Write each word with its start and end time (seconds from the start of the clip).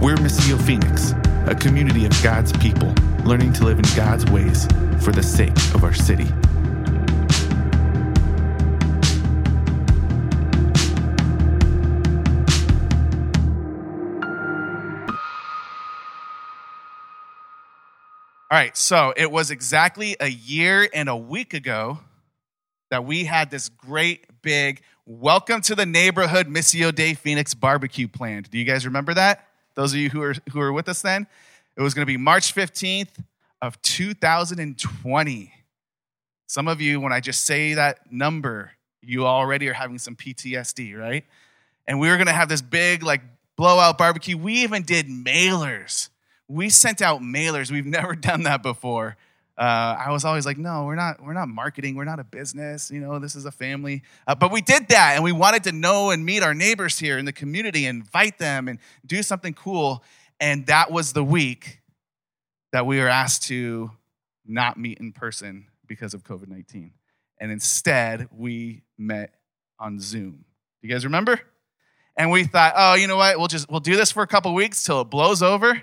We're 0.00 0.16
Missio 0.16 0.58
Phoenix, 0.58 1.12
a 1.46 1.54
community 1.54 2.06
of 2.06 2.22
God's 2.22 2.54
people 2.54 2.94
learning 3.22 3.52
to 3.52 3.66
live 3.66 3.78
in 3.78 3.84
God's 3.94 4.24
ways 4.30 4.64
for 5.04 5.12
the 5.12 5.22
sake 5.22 5.54
of 5.74 5.84
our 5.84 5.92
city. 5.92 6.24
All 18.50 18.56
right, 18.58 18.74
so 18.74 19.12
it 19.14 19.30
was 19.30 19.50
exactly 19.50 20.16
a 20.18 20.28
year 20.28 20.88
and 20.94 21.10
a 21.10 21.16
week 21.16 21.52
ago 21.52 21.98
that 22.88 23.04
we 23.04 23.24
had 23.24 23.50
this 23.50 23.68
great 23.68 24.24
big 24.40 24.80
welcome 25.04 25.60
to 25.60 25.74
the 25.74 25.84
neighborhood 25.84 26.46
Missio 26.46 26.94
Day 26.94 27.12
Phoenix 27.12 27.52
barbecue 27.52 28.08
planned. 28.08 28.50
Do 28.50 28.56
you 28.56 28.64
guys 28.64 28.86
remember 28.86 29.12
that? 29.12 29.49
Those 29.74 29.92
of 29.92 29.98
you 29.98 30.10
who 30.10 30.22
are 30.22 30.34
who 30.52 30.58
were 30.58 30.72
with 30.72 30.88
us 30.88 31.02
then? 31.02 31.26
It 31.76 31.82
was 31.82 31.94
going 31.94 32.02
to 32.02 32.06
be 32.06 32.16
March 32.16 32.54
15th 32.54 33.22
of 33.62 33.80
2020. 33.82 35.52
Some 36.46 36.68
of 36.68 36.80
you 36.80 37.00
when 37.00 37.12
I 37.12 37.20
just 37.20 37.44
say 37.44 37.74
that 37.74 38.12
number, 38.12 38.72
you 39.00 39.26
already 39.26 39.68
are 39.68 39.74
having 39.74 39.98
some 39.98 40.16
PTSD, 40.16 40.98
right? 40.98 41.24
And 41.86 42.00
we 42.00 42.08
were 42.08 42.16
going 42.16 42.26
to 42.26 42.32
have 42.32 42.48
this 42.48 42.62
big 42.62 43.02
like 43.02 43.22
blowout 43.56 43.98
barbecue. 43.98 44.36
We 44.36 44.54
even 44.62 44.82
did 44.82 45.06
mailers 45.06 46.08
we 46.50 46.68
sent 46.68 47.00
out 47.00 47.22
mailers. 47.22 47.70
We've 47.70 47.86
never 47.98 48.14
done 48.14 48.42
that 48.42 48.62
before. 48.62 49.16
Uh, 49.58 49.96
I 50.06 50.10
was 50.10 50.24
always 50.24 50.46
like, 50.46 50.56
no, 50.56 50.84
we're 50.84 50.94
not, 50.94 51.22
we're 51.22 51.34
not 51.34 51.48
marketing. 51.48 51.94
We're 51.94 52.04
not 52.04 52.18
a 52.18 52.24
business. 52.24 52.90
You 52.90 53.00
know, 53.00 53.18
this 53.18 53.36
is 53.36 53.44
a 53.44 53.50
family. 53.50 54.02
Uh, 54.26 54.34
but 54.34 54.50
we 54.50 54.62
did 54.62 54.88
that, 54.88 55.12
and 55.14 55.24
we 55.24 55.32
wanted 55.32 55.64
to 55.64 55.72
know 55.72 56.10
and 56.10 56.24
meet 56.24 56.42
our 56.42 56.54
neighbors 56.54 56.98
here 56.98 57.18
in 57.18 57.24
the 57.24 57.32
community, 57.32 57.86
invite 57.86 58.38
them, 58.38 58.68
and 58.68 58.78
do 59.04 59.22
something 59.22 59.52
cool. 59.52 60.02
And 60.38 60.66
that 60.66 60.90
was 60.90 61.12
the 61.12 61.24
week 61.24 61.80
that 62.72 62.86
we 62.86 62.98
were 62.98 63.08
asked 63.08 63.42
to 63.48 63.90
not 64.46 64.78
meet 64.78 64.98
in 64.98 65.12
person 65.12 65.66
because 65.86 66.14
of 66.14 66.24
COVID 66.24 66.48
19. 66.48 66.92
And 67.38 67.50
instead, 67.50 68.28
we 68.36 68.82
met 68.96 69.34
on 69.78 70.00
Zoom. 70.00 70.44
You 70.82 70.88
guys 70.88 71.04
remember? 71.04 71.40
And 72.16 72.30
we 72.30 72.44
thought, 72.44 72.74
oh, 72.76 72.94
you 72.94 73.06
know 73.06 73.16
what? 73.16 73.38
We'll 73.38 73.48
just 73.48 73.70
we'll 73.70 73.80
do 73.80 73.96
this 73.96 74.12
for 74.12 74.22
a 74.22 74.26
couple 74.26 74.54
weeks 74.54 74.82
till 74.82 75.00
it 75.02 75.10
blows 75.10 75.42
over 75.42 75.82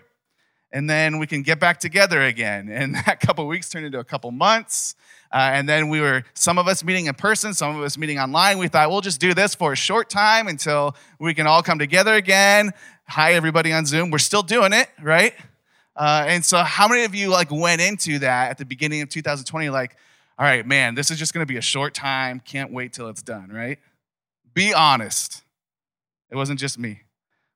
and 0.72 0.90
then 0.90 1.20
we 1.20 1.28
can 1.28 1.42
get 1.42 1.60
back 1.60 1.80
together 1.80 2.22
again. 2.22 2.70
And 2.78 2.96
that 2.96 3.20
couple 3.20 3.48
weeks 3.48 3.70
turned 3.70 3.86
into 3.86 4.00
a 4.00 4.04
couple 4.04 4.32
months. 4.32 4.96
Uh, 5.32 5.52
and 5.54 5.68
then 5.68 5.90
we 5.90 6.00
were, 6.00 6.24
some 6.34 6.58
of 6.58 6.68
us 6.68 6.84
meeting 6.84 7.08
in 7.08 7.14
person, 7.16 7.54
some 7.54 7.76
of 7.76 7.84
us 7.84 7.98
meeting 7.98 8.20
online. 8.20 8.58
We 8.60 8.68
thought 8.68 8.90
we'll 8.90 9.02
just 9.02 9.20
do 9.20 9.34
this 9.34 9.56
for 9.56 9.74
a 9.74 9.76
short 9.76 10.10
time 10.10 10.48
until 10.48 10.96
we 11.20 11.34
can 11.34 11.48
all 11.48 11.62
come 11.62 11.80
together 11.80 12.14
again. 12.14 12.72
Hi, 13.08 13.34
everybody 13.34 13.74
on 13.74 13.86
Zoom. 13.86 14.10
We're 14.12 14.20
still 14.20 14.44
doing 14.44 14.74
it, 14.74 14.90
right? 15.02 15.34
Uh, 15.96 16.26
and 16.28 16.46
so, 16.46 16.60
how 16.60 16.88
many 16.88 17.04
of 17.04 17.16
you 17.16 17.30
like 17.30 17.52
went 17.52 17.82
into 17.82 18.20
that 18.20 18.52
at 18.52 18.58
the 18.58 18.66
beginning 18.66 19.02
of 19.02 19.10
2020, 19.10 19.70
like, 19.70 19.96
all 20.38 20.46
right, 20.46 20.66
man, 20.66 20.94
this 20.94 21.10
is 21.10 21.18
just 21.18 21.34
to 21.34 21.46
be 21.46 21.58
a 21.58 21.62
short 21.62 21.96
time. 21.96 22.40
Can't 22.40 22.72
wait 22.72 22.94
till 22.94 23.10
it's 23.10 23.24
done, 23.24 23.50
right? 23.50 23.80
Be 24.54 24.74
honest. 24.74 25.42
It 26.30 26.36
wasn't 26.36 26.60
just 26.60 26.78
me. 26.78 27.02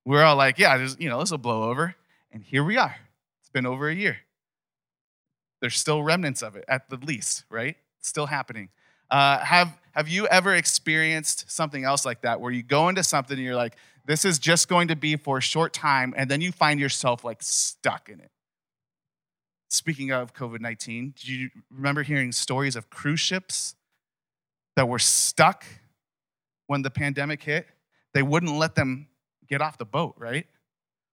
We 0.05 0.15
we're 0.15 0.23
all 0.23 0.35
like, 0.35 0.57
yeah, 0.57 0.87
you 0.97 1.07
know, 1.07 1.19
this 1.19 1.29
will 1.29 1.37
blow 1.37 1.69
over. 1.69 1.95
And 2.31 2.43
here 2.43 2.63
we 2.63 2.77
are. 2.77 2.95
It's 3.41 3.49
been 3.49 3.65
over 3.65 3.89
a 3.89 3.95
year. 3.95 4.17
There's 5.59 5.77
still 5.77 6.01
remnants 6.01 6.41
of 6.41 6.55
it, 6.55 6.65
at 6.67 6.89
the 6.89 6.97
least, 6.97 7.43
right? 7.49 7.75
still 8.01 8.25
happening. 8.25 8.69
Uh, 9.09 9.39
have, 9.39 9.77
have 9.91 10.07
you 10.07 10.27
ever 10.27 10.55
experienced 10.55 11.49
something 11.51 11.83
else 11.83 12.05
like 12.05 12.21
that 12.21 12.39
where 12.39 12.51
you 12.51 12.63
go 12.63 12.89
into 12.89 13.03
something 13.03 13.37
and 13.37 13.45
you're 13.45 13.55
like, 13.55 13.75
this 14.05 14.25
is 14.25 14.39
just 14.39 14.67
going 14.67 14.87
to 14.87 14.95
be 14.95 15.15
for 15.15 15.37
a 15.37 15.41
short 15.41 15.73
time, 15.73 16.13
and 16.17 16.29
then 16.29 16.41
you 16.41 16.51
find 16.51 16.79
yourself 16.79 17.23
like 17.23 17.43
stuck 17.43 18.09
in 18.09 18.19
it? 18.19 18.31
Speaking 19.69 20.11
of 20.11 20.33
COVID 20.33 20.59
19, 20.59 21.13
do 21.15 21.31
you 21.31 21.49
remember 21.69 22.03
hearing 22.03 22.31
stories 22.31 22.75
of 22.75 22.89
cruise 22.89 23.19
ships 23.19 23.75
that 24.75 24.87
were 24.87 24.99
stuck 24.99 25.65
when 26.67 26.81
the 26.81 26.89
pandemic 26.89 27.43
hit? 27.43 27.67
They 28.13 28.23
wouldn't 28.23 28.53
let 28.53 28.75
them 28.75 29.07
get 29.47 29.61
off 29.61 29.77
the 29.77 29.85
boat, 29.85 30.15
right? 30.17 30.47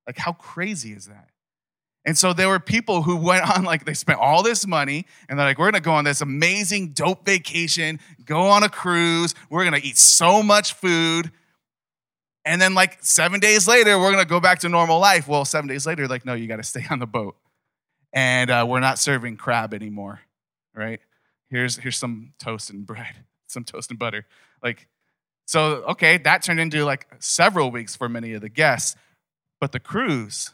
Like, 0.09 0.17
how 0.17 0.33
crazy 0.33 0.93
is 0.93 1.07
that? 1.07 1.29
And 2.07 2.17
so 2.17 2.33
there 2.33 2.49
were 2.49 2.59
people 2.59 3.03
who 3.03 3.17
went 3.19 3.45
on, 3.57 3.65
like, 3.65 3.85
they 3.85 3.93
spent 3.93 4.19
all 4.19 4.43
this 4.43 4.67
money 4.67 5.05
and 5.29 5.39
they're 5.39 5.47
like, 5.47 5.59
we're 5.59 5.71
gonna 5.71 5.83
go 5.83 5.93
on 5.93 6.05
this 6.05 6.23
amazing, 6.23 6.93
dope 6.93 7.27
vacation, 7.27 8.01
go 8.25 8.41
on 8.47 8.63
a 8.63 8.71
cruise, 8.71 9.35
we're 9.51 9.65
gonna 9.65 9.81
eat 9.83 9.99
so 9.99 10.43
much 10.43 10.73
food. 10.73 11.31
And 12.47 12.63
then, 12.63 12.73
like, 12.73 12.97
seven 13.03 13.39
days 13.39 13.69
later, 13.69 13.99
we're 13.99 14.11
gonna 14.11 14.25
go 14.25 14.41
back 14.41 14.61
to 14.61 14.71
normal 14.71 14.99
life. 14.99 15.29
Well, 15.29 15.45
seven 15.45 15.69
days 15.69 15.87
later, 15.87 16.09
like, 16.09 16.25
no, 16.25 16.33
you 16.33 16.47
gotta 16.47 16.63
stay 16.63 16.87
on 16.91 16.99
the 16.99 17.07
boat. 17.07 17.37
And 18.15 18.49
uh, 18.49 18.65
we're 18.67 18.81
not 18.81 18.99
serving 18.99 19.37
crab 19.37 19.75
anymore, 19.75 20.21
right? 20.75 21.01
Here's, 21.51 21.77
here's 21.77 21.99
some 21.99 22.33
toast 22.39 22.71
and 22.71 22.87
bread, 22.87 23.17
some 23.49 23.65
toast 23.65 23.91
and 23.91 23.99
butter. 23.99 24.25
Like, 24.63 24.89
so, 25.45 25.83
okay, 25.91 26.17
that 26.19 26.43
turned 26.43 26.61
into 26.61 26.87
like 26.87 27.07
several 27.19 27.71
weeks 27.71 27.97
for 27.97 28.09
many 28.09 28.33
of 28.33 28.41
the 28.41 28.49
guests. 28.49 28.97
But 29.61 29.73
the 29.73 29.81
crews, 29.81 30.53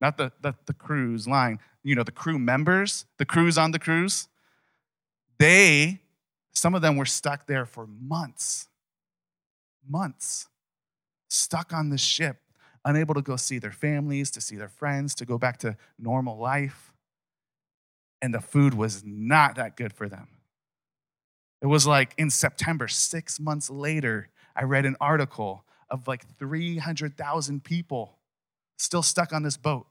not 0.00 0.16
the, 0.16 0.32
the, 0.40 0.54
the 0.66 0.74
cruise 0.74 1.28
line, 1.28 1.58
you 1.82 1.94
know, 1.94 2.02
the 2.02 2.12
crew 2.12 2.38
members, 2.38 3.04
the 3.18 3.24
crews 3.24 3.56
on 3.56 3.70
the 3.70 3.78
cruise, 3.78 4.28
they, 5.38 6.00
some 6.52 6.74
of 6.74 6.82
them 6.82 6.96
were 6.96 7.06
stuck 7.06 7.46
there 7.46 7.66
for 7.66 7.86
months. 7.86 8.68
Months. 9.88 10.48
Stuck 11.28 11.72
on 11.72 11.90
the 11.90 11.98
ship, 11.98 12.38
unable 12.84 13.14
to 13.14 13.22
go 13.22 13.36
see 13.36 13.58
their 13.58 13.72
families, 13.72 14.30
to 14.32 14.40
see 14.40 14.56
their 14.56 14.68
friends, 14.68 15.14
to 15.16 15.24
go 15.24 15.38
back 15.38 15.58
to 15.58 15.76
normal 15.98 16.38
life. 16.38 16.92
And 18.22 18.32
the 18.32 18.40
food 18.40 18.74
was 18.74 19.02
not 19.04 19.56
that 19.56 19.76
good 19.76 19.92
for 19.92 20.08
them. 20.08 20.28
It 21.62 21.66
was 21.66 21.86
like 21.86 22.14
in 22.16 22.30
September, 22.30 22.88
six 22.88 23.38
months 23.38 23.70
later, 23.70 24.30
I 24.54 24.64
read 24.64 24.86
an 24.86 24.96
article 25.00 25.65
of 25.90 26.08
like 26.08 26.24
300,000 26.38 27.62
people 27.62 28.16
still 28.78 29.02
stuck 29.02 29.32
on 29.32 29.42
this 29.42 29.56
boat. 29.56 29.86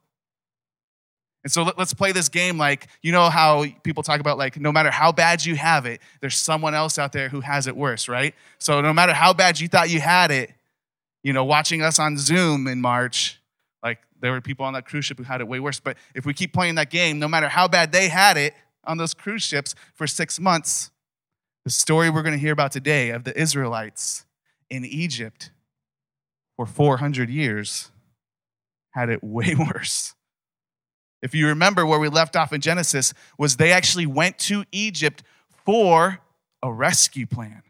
And 1.44 1.52
so 1.52 1.70
let's 1.76 1.94
play 1.94 2.10
this 2.10 2.28
game 2.28 2.58
like, 2.58 2.88
you 3.02 3.12
know 3.12 3.30
how 3.30 3.66
people 3.84 4.02
talk 4.02 4.18
about, 4.18 4.36
like, 4.36 4.58
no 4.58 4.72
matter 4.72 4.90
how 4.90 5.12
bad 5.12 5.44
you 5.44 5.54
have 5.54 5.86
it, 5.86 6.00
there's 6.20 6.36
someone 6.36 6.74
else 6.74 6.98
out 6.98 7.12
there 7.12 7.28
who 7.28 7.40
has 7.40 7.68
it 7.68 7.76
worse, 7.76 8.08
right? 8.08 8.34
So 8.58 8.80
no 8.80 8.92
matter 8.92 9.12
how 9.12 9.32
bad 9.32 9.60
you 9.60 9.68
thought 9.68 9.88
you 9.88 10.00
had 10.00 10.32
it, 10.32 10.52
you 11.22 11.32
know, 11.32 11.44
watching 11.44 11.82
us 11.82 12.00
on 12.00 12.18
Zoom 12.18 12.66
in 12.66 12.80
March, 12.80 13.40
like, 13.80 14.00
there 14.20 14.32
were 14.32 14.40
people 14.40 14.66
on 14.66 14.72
that 14.72 14.86
cruise 14.86 15.04
ship 15.04 15.18
who 15.18 15.22
had 15.22 15.40
it 15.40 15.46
way 15.46 15.60
worse. 15.60 15.78
But 15.78 15.96
if 16.16 16.26
we 16.26 16.34
keep 16.34 16.52
playing 16.52 16.74
that 16.76 16.90
game, 16.90 17.20
no 17.20 17.28
matter 17.28 17.48
how 17.48 17.68
bad 17.68 17.92
they 17.92 18.08
had 18.08 18.36
it 18.36 18.52
on 18.82 18.98
those 18.98 19.14
cruise 19.14 19.44
ships 19.44 19.76
for 19.94 20.08
six 20.08 20.40
months, 20.40 20.90
the 21.62 21.70
story 21.70 22.10
we're 22.10 22.22
going 22.22 22.34
to 22.34 22.40
hear 22.40 22.52
about 22.52 22.72
today 22.72 23.10
of 23.10 23.22
the 23.22 23.38
Israelites 23.40 24.24
in 24.68 24.84
Egypt 24.84 25.52
for 26.56 26.66
400 26.66 27.28
years 27.28 27.90
had 28.90 29.08
it 29.08 29.20
way 29.22 29.54
worse. 29.54 30.14
If 31.22 31.34
you 31.34 31.48
remember 31.48 31.86
where 31.86 31.98
we 31.98 32.08
left 32.08 32.36
off 32.36 32.52
in 32.52 32.60
Genesis, 32.60 33.14
was 33.38 33.56
they 33.56 33.72
actually 33.72 34.06
went 34.06 34.38
to 34.40 34.64
Egypt 34.70 35.22
for 35.64 36.20
a 36.62 36.72
rescue 36.72 37.26
plan, 37.26 37.62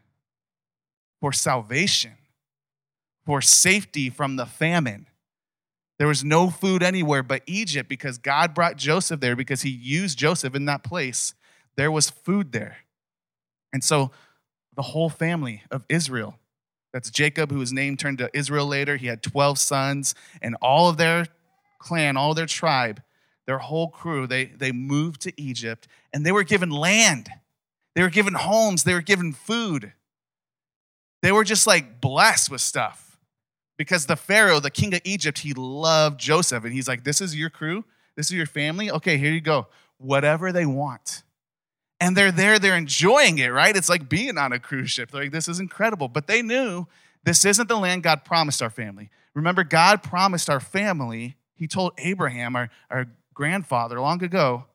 for 1.21 1.31
salvation, 1.31 2.13
for 3.25 3.41
safety 3.41 4.09
from 4.09 4.35
the 4.35 4.45
famine. 4.45 5.07
There 5.97 6.07
was 6.07 6.23
no 6.23 6.49
food 6.49 6.83
anywhere 6.83 7.23
but 7.23 7.41
Egypt 7.47 7.89
because 7.89 8.17
God 8.17 8.53
brought 8.53 8.77
Joseph 8.77 9.19
there 9.19 9.35
because 9.35 9.63
he 9.63 9.69
used 9.69 10.17
Joseph 10.17 10.53
in 10.53 10.65
that 10.65 10.83
place. 10.83 11.33
There 11.75 11.91
was 11.91 12.09
food 12.09 12.51
there. 12.51 12.77
And 13.73 13.83
so 13.83 14.11
the 14.75 14.83
whole 14.83 15.09
family 15.09 15.63
of 15.71 15.85
Israel 15.89 16.37
that's 16.93 17.09
Jacob, 17.09 17.51
who 17.51 17.59
was 17.59 17.73
named 17.73 17.99
turned 17.99 18.17
to 18.19 18.29
Israel 18.33 18.65
later. 18.65 18.97
He 18.97 19.07
had 19.07 19.21
12 19.21 19.59
sons, 19.59 20.15
and 20.41 20.55
all 20.61 20.89
of 20.89 20.97
their 20.97 21.27
clan, 21.79 22.17
all 22.17 22.33
their 22.33 22.45
tribe, 22.45 23.01
their 23.45 23.59
whole 23.59 23.89
crew, 23.89 24.27
they, 24.27 24.45
they 24.45 24.71
moved 24.71 25.21
to 25.21 25.41
Egypt, 25.41 25.87
and 26.13 26.25
they 26.25 26.31
were 26.31 26.43
given 26.43 26.69
land. 26.69 27.29
They 27.95 28.01
were 28.01 28.09
given 28.09 28.33
homes. 28.33 28.83
They 28.83 28.93
were 28.93 29.01
given 29.01 29.33
food. 29.33 29.93
They 31.21 31.31
were 31.31 31.43
just 31.43 31.65
like 31.65 31.99
blessed 31.99 32.51
with 32.51 32.61
stuff. 32.61 33.17
Because 33.77 34.05
the 34.05 34.15
Pharaoh, 34.15 34.59
the 34.59 34.71
king 34.71 34.93
of 34.93 35.01
Egypt, 35.03 35.39
he 35.39 35.53
loved 35.53 36.19
Joseph. 36.19 36.63
And 36.63 36.73
he's 36.73 36.87
like, 36.87 37.03
This 37.03 37.21
is 37.21 37.35
your 37.35 37.49
crew. 37.49 37.85
This 38.15 38.27
is 38.27 38.33
your 38.33 38.47
family. 38.47 38.89
Okay, 38.91 39.17
here 39.17 39.31
you 39.31 39.41
go. 39.41 39.67
Whatever 39.97 40.51
they 40.51 40.65
want 40.65 41.23
and 41.99 42.15
they're 42.15 42.31
there, 42.31 42.59
they're 42.59 42.77
enjoying 42.77 43.37
it, 43.39 43.47
right? 43.47 43.75
It's 43.75 43.89
like 43.89 44.07
being 44.07 44.37
on 44.37 44.53
a 44.53 44.59
cruise 44.59 44.91
ship. 44.91 45.11
They're 45.11 45.23
like, 45.23 45.31
this 45.31 45.47
is 45.47 45.59
incredible. 45.59 46.07
But 46.07 46.27
they 46.27 46.41
knew 46.41 46.85
this 47.23 47.43
isn't 47.43 47.67
the 47.67 47.77
land 47.77 48.03
God 48.03 48.23
promised 48.23 48.61
our 48.61 48.69
family. 48.69 49.09
Remember, 49.33 49.63
God 49.63 50.03
promised 50.03 50.49
our 50.49 50.59
family, 50.59 51.37
He 51.55 51.67
told 51.67 51.93
Abraham, 51.97 52.55
our, 52.55 52.69
our 52.89 53.07
grandfather, 53.33 53.99
long 53.99 54.23
ago, 54.23 54.65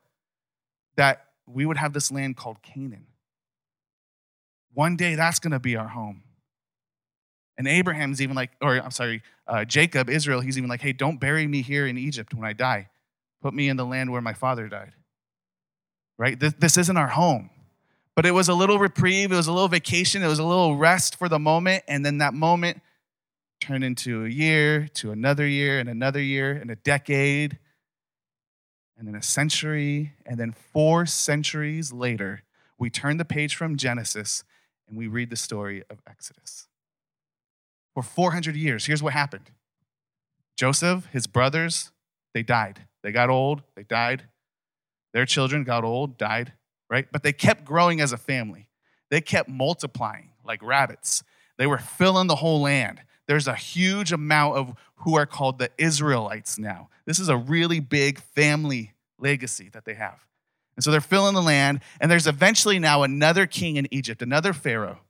that 0.96 1.26
we 1.46 1.64
would 1.66 1.76
have 1.76 1.92
this 1.92 2.10
land 2.10 2.36
called 2.36 2.62
Canaan. 2.62 3.06
One 4.74 4.96
day 4.96 5.14
that's 5.14 5.38
going 5.38 5.52
to 5.52 5.58
be 5.58 5.76
our 5.76 5.88
home. 5.88 6.22
And 7.58 7.68
Abraham's 7.68 8.22
even 8.22 8.34
like, 8.34 8.50
or 8.60 8.76
I'm 8.78 8.90
sorry, 8.90 9.22
uh, 9.46 9.64
Jacob, 9.64 10.08
Israel, 10.08 10.40
he's 10.40 10.56
even 10.56 10.70
like, 10.70 10.80
hey, 10.80 10.92
don't 10.92 11.20
bury 11.20 11.46
me 11.46 11.62
here 11.62 11.86
in 11.86 11.98
Egypt 11.98 12.34
when 12.34 12.44
I 12.44 12.54
die. 12.54 12.88
Put 13.42 13.54
me 13.54 13.68
in 13.68 13.76
the 13.76 13.84
land 13.84 14.10
where 14.10 14.22
my 14.22 14.32
father 14.32 14.68
died. 14.68 14.92
Right? 16.22 16.38
This, 16.38 16.54
this 16.56 16.78
isn't 16.78 16.96
our 16.96 17.08
home. 17.08 17.50
But 18.14 18.26
it 18.26 18.30
was 18.30 18.48
a 18.48 18.54
little 18.54 18.78
reprieve, 18.78 19.32
it 19.32 19.34
was 19.34 19.48
a 19.48 19.52
little 19.52 19.66
vacation, 19.66 20.22
it 20.22 20.28
was 20.28 20.38
a 20.38 20.44
little 20.44 20.76
rest 20.76 21.16
for 21.18 21.28
the 21.28 21.40
moment. 21.40 21.82
And 21.88 22.06
then 22.06 22.18
that 22.18 22.32
moment 22.32 22.80
turned 23.60 23.82
into 23.82 24.24
a 24.24 24.28
year, 24.28 24.86
to 24.94 25.10
another 25.10 25.44
year, 25.48 25.80
and 25.80 25.88
another 25.88 26.20
year, 26.20 26.52
and 26.52 26.70
a 26.70 26.76
decade, 26.76 27.58
and 28.96 29.08
then 29.08 29.16
a 29.16 29.22
century. 29.22 30.12
And 30.24 30.38
then 30.38 30.54
four 30.72 31.06
centuries 31.06 31.92
later, 31.92 32.44
we 32.78 32.88
turn 32.88 33.16
the 33.16 33.24
page 33.24 33.56
from 33.56 33.76
Genesis 33.76 34.44
and 34.86 34.96
we 34.96 35.08
read 35.08 35.28
the 35.28 35.34
story 35.34 35.82
of 35.90 35.98
Exodus. 36.08 36.68
For 37.94 38.04
400 38.04 38.54
years, 38.54 38.86
here's 38.86 39.02
what 39.02 39.12
happened 39.12 39.50
Joseph, 40.56 41.06
his 41.06 41.26
brothers, 41.26 41.90
they 42.32 42.44
died. 42.44 42.86
They 43.02 43.10
got 43.10 43.28
old, 43.28 43.64
they 43.74 43.82
died. 43.82 44.28
Their 45.12 45.26
children 45.26 45.64
got 45.64 45.84
old, 45.84 46.18
died, 46.18 46.52
right? 46.88 47.06
But 47.10 47.22
they 47.22 47.32
kept 47.32 47.64
growing 47.64 48.00
as 48.00 48.12
a 48.12 48.16
family. 48.16 48.68
They 49.10 49.20
kept 49.20 49.48
multiplying 49.48 50.30
like 50.44 50.62
rabbits. 50.62 51.22
They 51.58 51.66
were 51.66 51.78
filling 51.78 52.28
the 52.28 52.36
whole 52.36 52.62
land. 52.62 53.00
There's 53.28 53.46
a 53.46 53.54
huge 53.54 54.12
amount 54.12 54.56
of 54.56 54.74
who 54.96 55.16
are 55.16 55.26
called 55.26 55.58
the 55.58 55.70
Israelites 55.78 56.58
now. 56.58 56.88
This 57.06 57.18
is 57.18 57.28
a 57.28 57.36
really 57.36 57.80
big 57.80 58.18
family 58.18 58.94
legacy 59.18 59.68
that 59.72 59.84
they 59.84 59.94
have. 59.94 60.26
And 60.76 60.82
so 60.82 60.90
they're 60.90 61.00
filling 61.00 61.34
the 61.34 61.42
land, 61.42 61.80
and 62.00 62.10
there's 62.10 62.26
eventually 62.26 62.78
now 62.78 63.02
another 63.02 63.46
king 63.46 63.76
in 63.76 63.86
Egypt, 63.90 64.22
another 64.22 64.52
Pharaoh. 64.52 65.00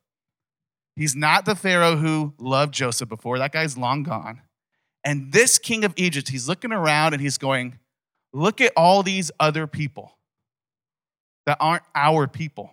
He's 0.97 1.15
not 1.15 1.45
the 1.45 1.55
Pharaoh 1.55 1.97
who 1.97 2.35
loved 2.39 2.75
Joseph 2.75 3.09
before, 3.09 3.39
that 3.39 3.53
guy's 3.53 3.79
long 3.79 4.03
gone. 4.03 4.43
And 5.05 5.33
this 5.33 5.59
king 5.59 5.85
of 5.85 5.95
Egypt, 5.97 6.29
he's 6.29 6.49
looking 6.49 6.73
around 6.73 7.13
and 7.13 7.23
he's 7.23 7.39
going, 7.39 7.79
Look 8.33 8.61
at 8.61 8.73
all 8.77 9.03
these 9.03 9.31
other 9.39 9.67
people 9.67 10.17
that 11.47 11.59
aren't 11.61 11.83
our 11.95 12.27
people. 12.27 12.73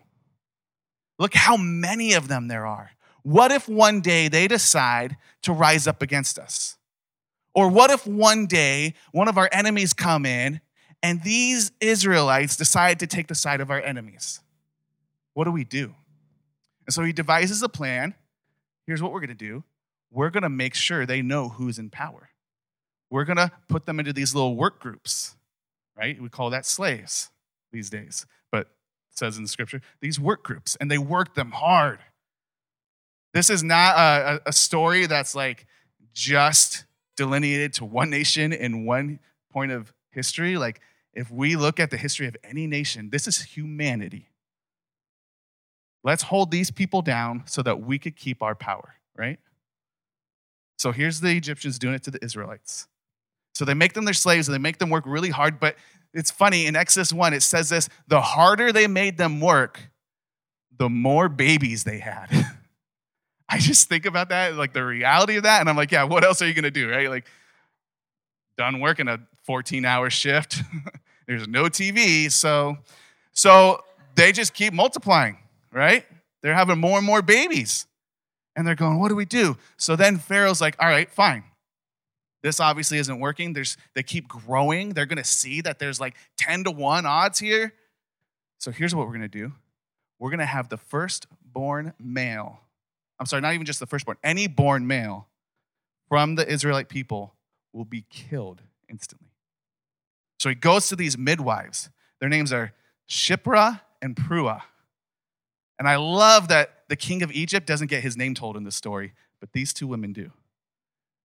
Look 1.18 1.34
how 1.34 1.58
many 1.58 2.14
of 2.14 2.28
them 2.28 2.48
there 2.48 2.66
are. 2.66 2.92
What 3.24 3.52
if 3.52 3.68
one 3.68 4.02
day 4.02 4.28
they 4.28 4.48
decide 4.48 5.18
to 5.42 5.52
rise 5.52 5.88
up 5.88 6.02
against 6.02 6.40
us? 6.40 6.78
Or 7.54 7.70
what 7.70 7.92
if 7.92 8.08
one 8.08 8.46
day 8.46 8.94
one 9.12 9.28
of 9.28 9.38
our 9.38 9.50
enemies 9.52 9.94
come 9.94 10.26
in 10.26 10.62
and 11.04 11.22
these 11.24 11.72
Israelites 11.82 12.56
decide 12.56 13.00
to 13.00 13.08
take 13.08 13.28
the 13.28 13.36
side 13.36 13.60
of 13.60 13.70
our 13.70 13.82
enemies? 13.82 14.40
What 15.34 15.46
do 15.46 15.52
we 15.52 15.64
do? 15.64 15.94
And 16.86 16.94
so 16.94 17.04
he 17.04 17.12
devises 17.12 17.62
a 17.62 17.70
plan. 17.70 18.14
Here's 18.88 19.02
what 19.02 19.12
we're 19.12 19.20
going 19.20 19.30
to 19.30 19.36
do 19.36 19.64
we're 20.12 20.32
going 20.32 20.44
to 20.44 20.50
make 20.50 20.74
sure 20.74 21.06
they 21.06 21.22
know 21.22 21.50
who's 21.50 21.78
in 21.78 21.90
power. 21.90 22.30
We're 23.12 23.26
going 23.26 23.38
to 23.38 23.52
put 23.68 23.86
them 23.86 24.00
into 24.00 24.14
these 24.14 24.34
little 24.34 24.56
work 24.56 24.80
groups, 24.80 25.36
right? 26.00 26.22
We 26.22 26.30
call 26.30 26.50
that 26.51 26.66
slaves 26.66 27.30
these 27.72 27.90
days. 27.90 28.25
But 28.51 28.62
it 28.62 29.18
says 29.18 29.38
in 29.38 29.44
the 29.44 29.50
scripture, 29.50 29.81
these 30.01 30.19
work 30.19 30.44
groups, 30.44 30.78
and 30.80 30.90
they 30.90 30.98
work 30.98 31.36
them 31.36 31.51
hard. 31.51 32.00
This 33.34 33.50
is 33.50 33.63
not 33.63 33.98
a, 33.98 34.42
a 34.48 34.54
story 34.54 35.06
that's 35.06 35.36
like 35.36 35.68
just 36.13 36.86
delineated 37.16 37.74
to 37.74 37.86
one 37.86 38.10
nation 38.10 38.54
in 38.54 38.86
one 38.86 39.19
point 39.51 39.72
of 39.72 39.94
history. 40.12 40.57
Like, 40.57 40.81
if 41.13 41.30
we 41.30 41.56
look 41.56 41.80
at 41.80 41.92
the 41.92 41.98
history 41.98 42.28
of 42.28 42.38
any 42.44 42.66
nation, 42.66 43.10
this 43.10 43.28
is 43.28 43.42
humanity. 43.42 44.30
Let's 46.04 46.24
hold 46.24 46.50
these 46.50 46.72
people 46.72 47.01
down 47.01 47.44
so 47.46 47.62
that 47.63 47.81
we 47.81 48.00
could 48.00 48.16
keep 48.16 48.42
our 48.42 48.56
power, 48.56 48.96
right? 49.18 49.40
So 50.78 50.92
here's 50.94 51.19
the 51.19 51.36
Egyptians 51.36 51.78
doing 51.78 51.96
it 51.96 52.04
to 52.04 52.12
the 52.12 52.24
Israelites. 52.24 52.88
So 53.60 53.66
they 53.66 53.74
make 53.74 53.92
them 53.92 54.06
their 54.06 54.14
slaves 54.14 54.48
and 54.48 54.56
they 54.56 54.60
make 54.60 54.78
them 54.78 54.90
work 54.90 55.04
really 55.06 55.32
hard. 55.32 55.60
But 55.60 55.76
it's 56.14 56.32
funny, 56.32 56.66
in 56.66 56.78
Exodus 56.78 57.12
1, 57.12 57.34
it 57.34 57.44
says 57.44 57.68
this 57.68 57.90
the 58.08 58.22
harder 58.22 58.72
they 58.72 58.88
made 58.88 59.18
them 59.18 59.42
work, 59.42 59.92
the 60.78 60.88
more 60.88 61.28
babies 61.28 61.84
they 61.84 62.00
had. 62.00 62.28
I 63.50 63.58
just 63.58 63.90
think 63.90 64.06
about 64.06 64.30
that, 64.30 64.56
like 64.56 64.72
the 64.72 64.86
reality 64.86 65.36
of 65.36 65.44
that. 65.44 65.60
And 65.60 65.70
I'm 65.70 65.76
like, 65.76 65.92
yeah, 65.92 66.06
what 66.06 66.24
else 66.24 66.42
are 66.42 66.48
you 66.48 66.54
going 66.54 66.64
to 66.64 66.72
do, 66.72 66.90
right? 66.90 67.10
Like, 67.10 67.26
done 68.58 68.80
working 68.80 69.10
a 69.10 69.20
14 69.44 69.84
hour 69.84 70.10
shift. 70.10 70.64
There's 71.28 71.46
no 71.46 71.66
TV. 71.66 72.32
So, 72.32 72.78
so 73.34 73.84
they 74.16 74.32
just 74.32 74.54
keep 74.54 74.72
multiplying, 74.72 75.38
right? 75.74 76.06
They're 76.42 76.56
having 76.56 76.80
more 76.80 76.98
and 76.98 77.06
more 77.06 77.22
babies. 77.22 77.88
And 78.56 78.66
they're 78.66 78.76
going, 78.76 79.02
what 79.02 79.10
do 79.10 79.18
we 79.18 79.26
do? 79.26 79.58
So 79.76 79.98
then 79.98 80.18
Pharaoh's 80.18 80.62
like, 80.62 80.78
all 80.80 80.88
right, 80.88 81.12
fine. 81.12 81.44
This 82.41 82.59
obviously 82.59 82.97
isn't 83.00 83.19
working. 83.19 83.53
There's, 83.53 83.77
they 83.95 84.03
keep 84.03 84.27
growing. 84.27 84.89
They're 84.89 85.06
going 85.06 85.18
to 85.18 85.24
see 85.24 85.62
that 85.62 85.80
there's 85.80 86.00
like 86.00 86.15
10 86.38 86.65
to 86.65 86.71
1 86.71 87.06
odds 87.06 87.39
here. 87.39 87.74
So 88.59 88.71
here's 88.71 88.95
what 88.95 89.06
we're 89.06 89.13
going 89.13 89.21
to 89.21 89.27
do 89.27 89.53
we're 90.19 90.30
going 90.30 90.39
to 90.39 90.45
have 90.45 90.69
the 90.69 90.77
firstborn 90.77 91.94
male. 92.00 92.59
I'm 93.19 93.25
sorry, 93.25 93.41
not 93.41 93.53
even 93.53 93.65
just 93.65 93.80
the 93.80 93.86
firstborn, 93.86 94.18
any 94.24 94.47
born 94.47 94.88
male 94.88 95.27
from 96.07 96.36
the 96.36 96.50
Israelite 96.50 96.89
people 96.89 97.33
will 97.74 97.86
be 97.86 98.06
killed 98.09 98.62
instantly. 98.89 99.30
So 100.39 100.50
he 100.50 100.56
goes 100.56 100.88
to 100.88 100.95
these 100.95 101.18
midwives. 101.18 101.89
Their 102.19 102.30
names 102.30 102.51
are 102.51 102.74
Shiphrah 103.09 103.81
and 104.01 104.15
Puah. 104.15 104.62
And 105.77 105.88
I 105.88 105.97
love 105.97 106.47
that 106.50 106.83
the 106.89 106.95
king 106.95 107.24
of 107.24 107.31
Egypt 107.31 107.65
doesn't 107.68 107.88
get 107.88 108.03
his 108.03 108.18
name 108.18 108.36
told 108.36 108.57
in 108.57 108.63
this 108.63 108.75
story, 108.75 109.13
but 109.39 109.53
these 109.53 109.74
two 109.74 109.88
women 109.88 110.12
do. 110.12 110.31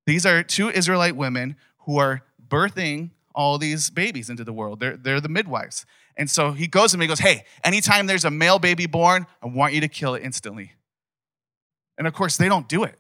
These 0.06 0.26
are 0.26 0.42
two 0.42 0.70
Israelite 0.70 1.16
women 1.16 1.56
who 1.80 1.98
are 1.98 2.22
birthing 2.46 3.10
all 3.34 3.58
these 3.58 3.90
babies 3.90 4.30
into 4.30 4.44
the 4.44 4.52
world. 4.52 4.80
They're, 4.80 4.96
they're 4.96 5.20
the 5.20 5.28
midwives. 5.28 5.86
And 6.16 6.30
so 6.30 6.52
he 6.52 6.66
goes 6.66 6.90
to 6.90 6.96
them 6.96 7.02
and 7.02 7.04
he 7.04 7.08
goes, 7.08 7.18
Hey, 7.18 7.44
anytime 7.64 8.06
there's 8.06 8.24
a 8.24 8.30
male 8.30 8.58
baby 8.58 8.86
born, 8.86 9.26
I 9.42 9.46
want 9.46 9.74
you 9.74 9.80
to 9.80 9.88
kill 9.88 10.14
it 10.14 10.22
instantly. 10.22 10.72
And 11.98 12.06
of 12.06 12.14
course, 12.14 12.36
they 12.36 12.48
don't 12.48 12.68
do 12.68 12.84
it. 12.84 12.98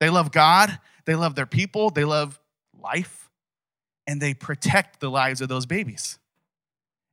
They 0.00 0.10
love 0.10 0.30
God, 0.32 0.78
they 1.04 1.14
love 1.14 1.34
their 1.34 1.46
people, 1.46 1.90
they 1.90 2.04
love 2.04 2.38
life, 2.80 3.30
and 4.06 4.22
they 4.22 4.32
protect 4.32 5.00
the 5.00 5.10
lives 5.10 5.40
of 5.40 5.48
those 5.48 5.66
babies. 5.66 6.18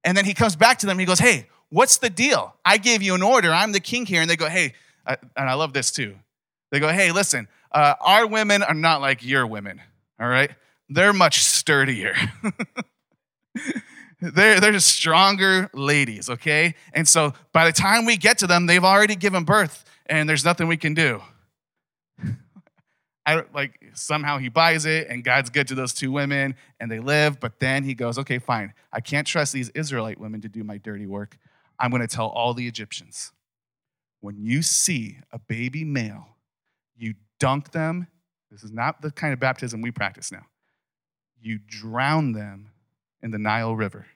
And 0.04 0.16
then 0.16 0.26
he 0.26 0.34
comes 0.34 0.56
back 0.56 0.80
to 0.80 0.86
them 0.86 0.94
and 0.94 1.00
he 1.02 1.06
goes, 1.06 1.20
Hey, 1.20 1.48
what's 1.70 1.98
the 1.98 2.10
deal? 2.10 2.56
I 2.64 2.78
gave 2.78 3.02
you 3.02 3.16
an 3.16 3.24
order. 3.24 3.52
I'm 3.52 3.72
the 3.72 3.80
king 3.80 4.06
here. 4.06 4.22
And 4.22 4.30
they 4.30 4.38
go, 4.38 4.48
Hey, 4.48 4.74
and 5.06 5.50
I 5.50 5.56
love 5.56 5.74
this 5.74 5.92
too. 5.92 6.16
They 6.72 6.80
go, 6.80 6.90
Hey, 6.90 7.12
listen, 7.12 7.48
uh, 7.76 7.96
our 8.00 8.26
women 8.26 8.64
are 8.64 8.74
not 8.74 9.02
like 9.02 9.24
your 9.24 9.46
women, 9.46 9.82
all 10.20 10.28
right? 10.28 10.50
They're 10.88 11.14
much 11.14 11.44
sturdier. 11.44 12.16
they're, 14.22 14.62
they're 14.62 14.72
just 14.72 14.88
stronger 14.88 15.70
ladies, 15.74 16.30
okay? 16.30 16.76
And 16.94 17.06
so 17.06 17.34
by 17.52 17.66
the 17.66 17.74
time 17.74 18.06
we 18.06 18.16
get 18.16 18.38
to 18.40 18.48
them, 18.48 18.66
they've 18.66 18.84
already 18.84 19.16
given 19.16 19.44
birth 19.44 19.84
and 20.06 20.30
there's 20.30 20.46
nothing 20.46 20.68
we 20.68 20.78
can 20.78 20.94
do. 20.94 21.22
I 23.26 23.44
like 23.54 23.78
somehow 23.94 24.38
he 24.38 24.48
buys 24.48 24.86
it 24.86 25.08
and 25.10 25.22
God's 25.22 25.50
good 25.50 25.68
to 25.68 25.76
those 25.76 25.94
two 25.94 26.14
women 26.14 26.56
and 26.80 26.90
they 26.90 27.00
live, 27.00 27.42
but 27.42 27.60
then 27.60 27.84
he 27.84 27.94
goes, 27.94 28.18
okay, 28.20 28.40
fine. 28.40 28.74
I 28.94 29.02
can't 29.02 29.28
trust 29.28 29.52
these 29.52 29.70
Israelite 29.70 30.18
women 30.18 30.40
to 30.42 30.48
do 30.48 30.64
my 30.64 30.78
dirty 30.78 31.08
work. 31.08 31.38
I'm 31.78 31.90
going 31.90 32.02
to 32.02 32.08
tell 32.08 32.28
all 32.28 32.54
the 32.54 32.68
Egyptians 32.68 33.34
when 34.22 34.38
you 34.38 34.62
see 34.62 35.18
a 35.34 35.40
baby 35.40 35.84
male, 35.84 36.35
dunk 37.46 37.72
them. 37.74 38.08
This 38.50 38.64
is 38.64 38.72
not 38.72 39.04
the 39.04 39.12
kind 39.12 39.32
of 39.32 39.40
baptism 39.40 39.80
we 39.84 39.92
practice 39.92 40.32
now. 40.32 40.48
You 41.40 41.60
drown 41.60 42.32
them 42.32 42.72
in 43.22 43.30
the 43.30 43.38
Nile 43.38 43.76
River. 43.76 44.08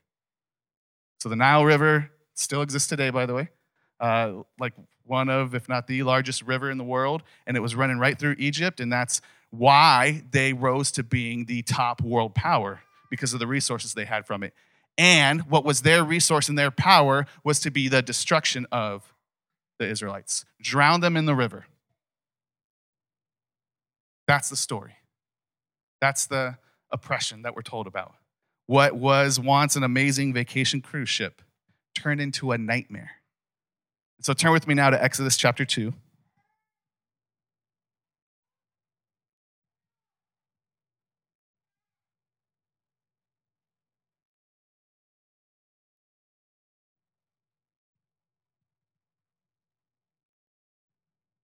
So 1.20 1.30
the 1.30 1.36
Nile 1.36 1.64
River 1.64 2.10
still 2.34 2.64
exists 2.64 2.90
today, 2.90 3.12
by 3.12 3.28
the 3.28 3.36
way. 3.36 3.50
Uh, 4.00 4.42
like 4.60 4.74
one 5.06 5.30
of, 5.30 5.54
if 5.54 5.70
not 5.70 5.86
the 5.86 6.02
largest 6.02 6.42
river 6.42 6.72
in 6.72 6.80
the 6.80 6.84
world, 6.84 7.22
and 7.46 7.56
it 7.56 7.60
was 7.60 7.76
running 7.76 8.00
right 8.00 8.18
through 8.18 8.36
Egypt, 8.40 8.80
and 8.80 8.92
that's 8.92 9.22
why 9.52 10.24
they 10.32 10.52
rose 10.54 10.92
to 10.94 11.04
being 11.04 11.46
the 11.46 11.62
top 11.62 12.02
world 12.02 12.34
power 12.34 12.82
because 13.12 13.32
of 13.32 13.40
the 13.40 13.46
resources 13.46 13.94
they 13.94 14.06
had 14.06 14.26
from 14.26 14.42
it. 14.42 14.56
And 14.98 15.42
what 15.44 15.64
was 15.64 15.84
their 15.84 16.04
resource 16.04 16.50
and 16.50 16.58
their 16.58 16.72
power 16.72 17.28
was 17.44 17.60
to 17.60 17.70
be 17.70 17.90
the 17.90 18.02
destruction 18.02 18.66
of 18.72 19.14
the 19.78 19.88
Israelites, 19.88 20.46
drown 20.60 21.02
them 21.02 21.16
in 21.16 21.28
the 21.28 21.36
river. 21.36 21.68
That's 24.30 24.50
the 24.50 24.56
story. 24.56 24.94
That's 26.00 26.28
the 26.28 26.60
oppression 26.92 27.42
that 27.42 27.56
we're 27.56 27.64
told 27.64 27.88
about. 27.88 28.14
What 28.68 28.96
was 28.96 29.40
once 29.40 29.76
an 29.76 29.82
amazing 29.82 30.36
vacation 30.36 30.82
cruise 30.82 31.10
ship 31.10 31.42
turned 31.98 32.22
into 32.22 32.52
a 32.52 32.58
nightmare. 32.60 33.10
So 34.22 34.34
turn 34.34 34.52
with 34.52 34.68
me 34.68 34.76
now 34.76 34.92
to 34.92 35.04
Exodus 35.04 35.36
chapter 35.36 35.66
2. 35.66 35.92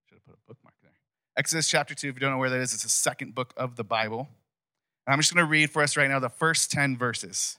Should 0.08 0.18
have 0.18 0.24
put 0.24 0.36
a 0.36 0.38
bookmark 0.48 0.76
there. 0.84 0.92
Exodus 1.38 1.68
chapter 1.68 1.94
2, 1.94 2.08
if 2.08 2.16
you 2.16 2.20
don't 2.22 2.32
know 2.32 2.38
where 2.38 2.50
that 2.50 2.62
is, 2.62 2.74
it's 2.74 2.84
the 2.84 2.90
second 2.90 3.36
book 3.36 3.54
of 3.58 3.76
the 3.76 3.84
Bible. 3.84 4.30
And 5.06 5.14
I'm 5.14 5.20
just 5.20 5.34
going 5.34 5.46
to 5.46 5.50
read 5.50 5.70
for 5.70 5.82
us 5.82 5.98
right 5.98 6.10
now 6.10 6.20
the 6.20 6.30
first 6.30 6.72
10 6.72 6.98
verses. 6.98 7.58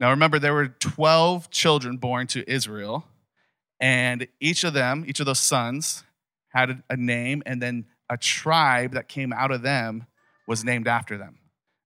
Now, 0.00 0.10
remember, 0.10 0.40
there 0.40 0.52
were 0.52 0.66
12 0.66 1.50
children 1.50 1.98
born 1.98 2.26
to 2.28 2.48
Israel, 2.50 3.06
and 3.78 4.26
each 4.40 4.64
of 4.64 4.72
them, 4.72 5.04
each 5.06 5.20
of 5.20 5.26
those 5.26 5.38
sons, 5.38 6.02
had 6.48 6.82
a 6.90 6.96
name, 6.96 7.44
and 7.46 7.62
then 7.62 7.86
a 8.10 8.16
tribe 8.16 8.92
that 8.94 9.08
came 9.08 9.32
out 9.32 9.52
of 9.52 9.62
them 9.62 10.06
was 10.48 10.64
named 10.64 10.88
after 10.88 11.16
them. 11.16 11.38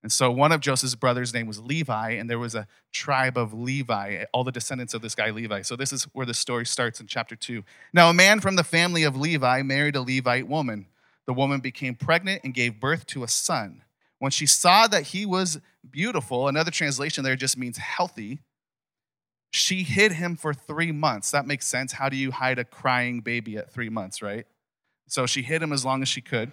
And 0.03 0.13
so 0.13 0.31
one 0.31 0.53
of 0.53 0.61
Joseph's 0.61 0.95
brothers' 0.95 1.35
name 1.35 1.47
was 1.47 1.61
Levi, 1.61 2.11
and 2.11 2.31
there 2.31 2.39
was 2.39 2.55
a 2.55 2.69
tribe 2.93 3.37
of 3.37 3.53
Levi, 3.53 4.25
all 4.33 4.45
the 4.45 4.53
descendants 4.53 4.95
of 4.95 5.03
this 5.03 5.15
guy 5.15 5.31
Levi. 5.31 5.63
So 5.63 5.75
this 5.75 5.93
is 5.93 6.05
where 6.13 6.27
the 6.27 6.35
story 6.35 6.67
starts 6.67 7.01
in 7.01 7.09
chapter 7.09 7.35
2. 7.35 7.65
Now, 7.93 8.09
a 8.09 8.15
man 8.15 8.41
from 8.41 8.57
the 8.57 8.65
family 8.65 9.03
of 9.03 9.17
Levi 9.17 9.63
married 9.63 9.97
a 9.97 10.03
Levite 10.03 10.47
woman. 10.47 10.87
The 11.27 11.33
woman 11.35 11.61
became 11.61 11.95
pregnant 11.95 12.43
and 12.45 12.55
gave 12.55 12.81
birth 12.81 13.07
to 13.07 13.25
a 13.25 13.29
son. 13.29 13.83
When 14.19 14.31
she 14.31 14.47
saw 14.47 14.87
that 14.87 15.09
he 15.09 15.27
was 15.27 15.61
beautiful, 15.89 16.49
another 16.49 16.71
translation 16.71 17.25
there 17.25 17.37
just 17.37 17.59
means 17.59 17.77
healthy, 17.77 18.41
she 19.51 19.83
hid 19.83 20.13
him 20.13 20.37
for 20.37 20.53
three 20.53 20.93
months. 20.93 21.31
That 21.31 21.47
makes 21.47 21.67
sense. 21.67 21.93
How 21.93 22.09
do 22.09 22.17
you 22.17 22.31
hide 22.31 22.59
a 22.59 22.65
crying 22.65 23.21
baby 23.21 23.57
at 23.57 23.73
three 23.73 23.89
months, 23.89 24.23
right? 24.23 24.47
So 25.09 25.27
she 25.27 25.43
hid 25.43 25.63
him 25.63 25.73
as 25.73 25.85
long 25.85 26.03
as 26.03 26.09
she 26.09 26.21
could. 26.21 26.53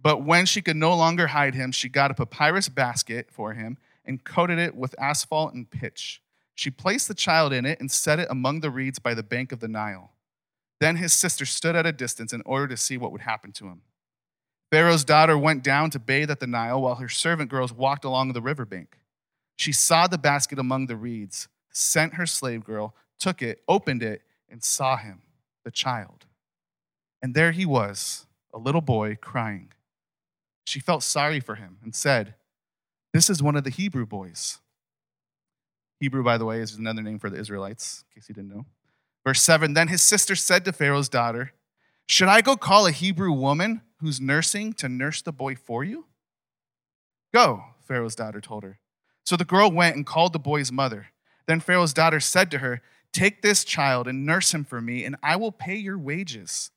But 0.00 0.22
when 0.22 0.46
she 0.46 0.60
could 0.60 0.76
no 0.76 0.94
longer 0.94 1.28
hide 1.28 1.54
him, 1.54 1.72
she 1.72 1.88
got 1.88 2.10
a 2.10 2.14
papyrus 2.14 2.68
basket 2.68 3.28
for 3.30 3.54
him 3.54 3.78
and 4.04 4.22
coated 4.22 4.58
it 4.58 4.74
with 4.74 4.94
asphalt 4.98 5.54
and 5.54 5.70
pitch. 5.70 6.20
She 6.54 6.70
placed 6.70 7.08
the 7.08 7.14
child 7.14 7.52
in 7.52 7.64
it 7.64 7.80
and 7.80 7.90
set 7.90 8.18
it 8.18 8.28
among 8.30 8.60
the 8.60 8.70
reeds 8.70 8.98
by 8.98 9.14
the 9.14 9.22
bank 9.22 9.50
of 9.50 9.60
the 9.60 9.68
Nile. 9.68 10.12
Then 10.80 10.96
his 10.96 11.12
sister 11.12 11.46
stood 11.46 11.74
at 11.76 11.86
a 11.86 11.92
distance 11.92 12.32
in 12.32 12.42
order 12.44 12.68
to 12.68 12.76
see 12.76 12.96
what 12.96 13.12
would 13.12 13.22
happen 13.22 13.52
to 13.52 13.66
him. 13.66 13.82
Pharaoh's 14.70 15.04
daughter 15.04 15.38
went 15.38 15.62
down 15.62 15.90
to 15.90 15.98
bathe 15.98 16.30
at 16.30 16.40
the 16.40 16.46
Nile 16.46 16.82
while 16.82 16.96
her 16.96 17.08
servant 17.08 17.50
girls 17.50 17.72
walked 17.72 18.04
along 18.04 18.32
the 18.32 18.42
riverbank. 18.42 18.98
She 19.56 19.72
saw 19.72 20.06
the 20.06 20.18
basket 20.18 20.58
among 20.58 20.86
the 20.86 20.96
reeds, 20.96 21.48
sent 21.70 22.14
her 22.14 22.26
slave 22.26 22.64
girl, 22.64 22.94
took 23.18 23.40
it, 23.40 23.62
opened 23.68 24.02
it, 24.02 24.22
and 24.50 24.62
saw 24.62 24.96
him, 24.96 25.22
the 25.64 25.70
child. 25.70 26.26
And 27.22 27.34
there 27.34 27.52
he 27.52 27.64
was, 27.64 28.26
a 28.52 28.58
little 28.58 28.80
boy 28.80 29.16
crying. 29.20 29.72
She 30.64 30.80
felt 30.80 31.02
sorry 31.02 31.40
for 31.40 31.56
him 31.56 31.78
and 31.82 31.94
said, 31.94 32.34
This 33.12 33.28
is 33.30 33.42
one 33.42 33.56
of 33.56 33.64
the 33.64 33.70
Hebrew 33.70 34.06
boys. 34.06 34.58
Hebrew, 36.00 36.24
by 36.24 36.38
the 36.38 36.44
way, 36.44 36.60
is 36.60 36.74
another 36.74 37.02
name 37.02 37.18
for 37.18 37.30
the 37.30 37.38
Israelites, 37.38 38.04
in 38.10 38.20
case 38.20 38.28
you 38.28 38.34
didn't 38.34 38.50
know. 38.50 38.66
Verse 39.24 39.40
7 39.42 39.74
Then 39.74 39.88
his 39.88 40.02
sister 40.02 40.34
said 40.34 40.64
to 40.64 40.72
Pharaoh's 40.72 41.08
daughter, 41.08 41.52
Should 42.06 42.28
I 42.28 42.40
go 42.40 42.56
call 42.56 42.86
a 42.86 42.90
Hebrew 42.90 43.32
woman 43.32 43.82
who's 44.00 44.20
nursing 44.20 44.72
to 44.74 44.88
nurse 44.88 45.22
the 45.22 45.32
boy 45.32 45.54
for 45.54 45.84
you? 45.84 46.06
Go, 47.32 47.64
Pharaoh's 47.86 48.14
daughter 48.14 48.40
told 48.40 48.64
her. 48.64 48.78
So 49.24 49.36
the 49.36 49.44
girl 49.44 49.70
went 49.70 49.96
and 49.96 50.06
called 50.06 50.32
the 50.32 50.38
boy's 50.38 50.70
mother. 50.70 51.08
Then 51.46 51.60
Pharaoh's 51.60 51.94
daughter 51.94 52.20
said 52.20 52.50
to 52.50 52.58
her, 52.58 52.82
Take 53.12 53.42
this 53.42 53.64
child 53.64 54.08
and 54.08 54.26
nurse 54.26 54.52
him 54.52 54.64
for 54.64 54.80
me, 54.80 55.04
and 55.04 55.16
I 55.22 55.36
will 55.36 55.52
pay 55.52 55.76
your 55.76 55.98
wages. 55.98 56.70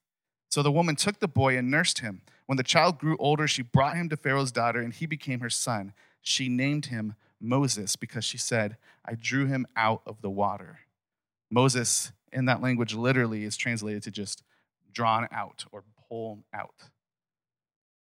So 0.50 0.63
the 0.63 0.72
woman 0.72 0.96
took 0.96 1.20
the 1.20 1.27
boy 1.27 1.58
and 1.58 1.70
nursed 1.70 2.00
him. 2.00 2.22
When 2.48 2.58
the 2.58 2.63
child 2.63 2.98
grew 2.98 3.18
older, 3.18 3.48
she 3.48 3.62
brought 3.62 3.96
him 3.96 4.10
to 4.10 4.18
Pharaoh's 4.18 4.51
daughter, 4.51 4.80
and 4.80 4.94
he 4.94 5.06
became 5.06 5.42
her 5.42 5.50
son. 5.50 5.94
She 6.22 6.50
named 6.50 6.88
him 6.88 7.16
Moses 7.39 7.96
because 7.96 8.25
she 8.25 8.38
said, 8.38 8.77
I 9.06 9.13
drew 9.16 9.46
him 9.46 9.68
out 9.75 10.01
of 10.06 10.22
the 10.22 10.30
water. 10.30 10.80
Moses, 11.51 12.12
in 12.32 12.46
that 12.46 12.62
language, 12.62 12.94
literally 12.94 13.44
is 13.44 13.58
translated 13.58 14.04
to 14.04 14.12
just 14.12 14.44
drawn 14.92 15.27
out 15.32 15.66
or 15.72 15.84
pulled 16.10 16.44
out. 16.54 16.89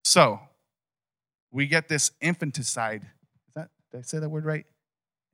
So, 0.04 0.40
we 1.50 1.66
get 1.66 1.88
this 1.88 2.10
infanticide. 2.20 3.02
Is 3.48 3.54
that, 3.54 3.70
did 3.90 3.98
I 3.98 4.02
say 4.02 4.18
that 4.18 4.28
word 4.28 4.44
right? 4.44 4.66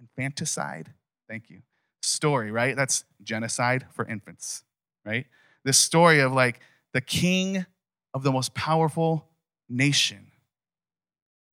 Infanticide? 0.00 0.92
Thank 1.28 1.50
you. 1.50 1.62
Story, 2.02 2.52
right? 2.52 2.76
That's 2.76 3.04
genocide 3.22 3.86
for 3.92 4.06
infants, 4.06 4.62
right? 5.04 5.26
This 5.64 5.78
story 5.78 6.20
of 6.20 6.32
like 6.32 6.60
the 6.92 7.00
king 7.00 7.66
of 8.14 8.22
the 8.22 8.32
most 8.32 8.54
powerful 8.54 9.28
nation 9.68 10.26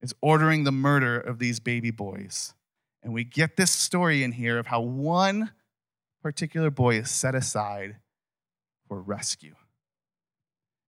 is 0.02 0.14
ordering 0.20 0.64
the 0.64 0.72
murder 0.72 1.18
of 1.18 1.38
these 1.38 1.60
baby 1.60 1.90
boys. 1.90 2.54
And 3.02 3.12
we 3.12 3.24
get 3.24 3.56
this 3.56 3.70
story 3.70 4.22
in 4.22 4.32
here 4.32 4.58
of 4.58 4.66
how 4.66 4.80
one 4.80 5.50
particular 6.22 6.70
boy 6.70 6.96
is 6.96 7.10
set 7.10 7.34
aside 7.34 7.96
for 8.88 9.00
rescue. 9.00 9.54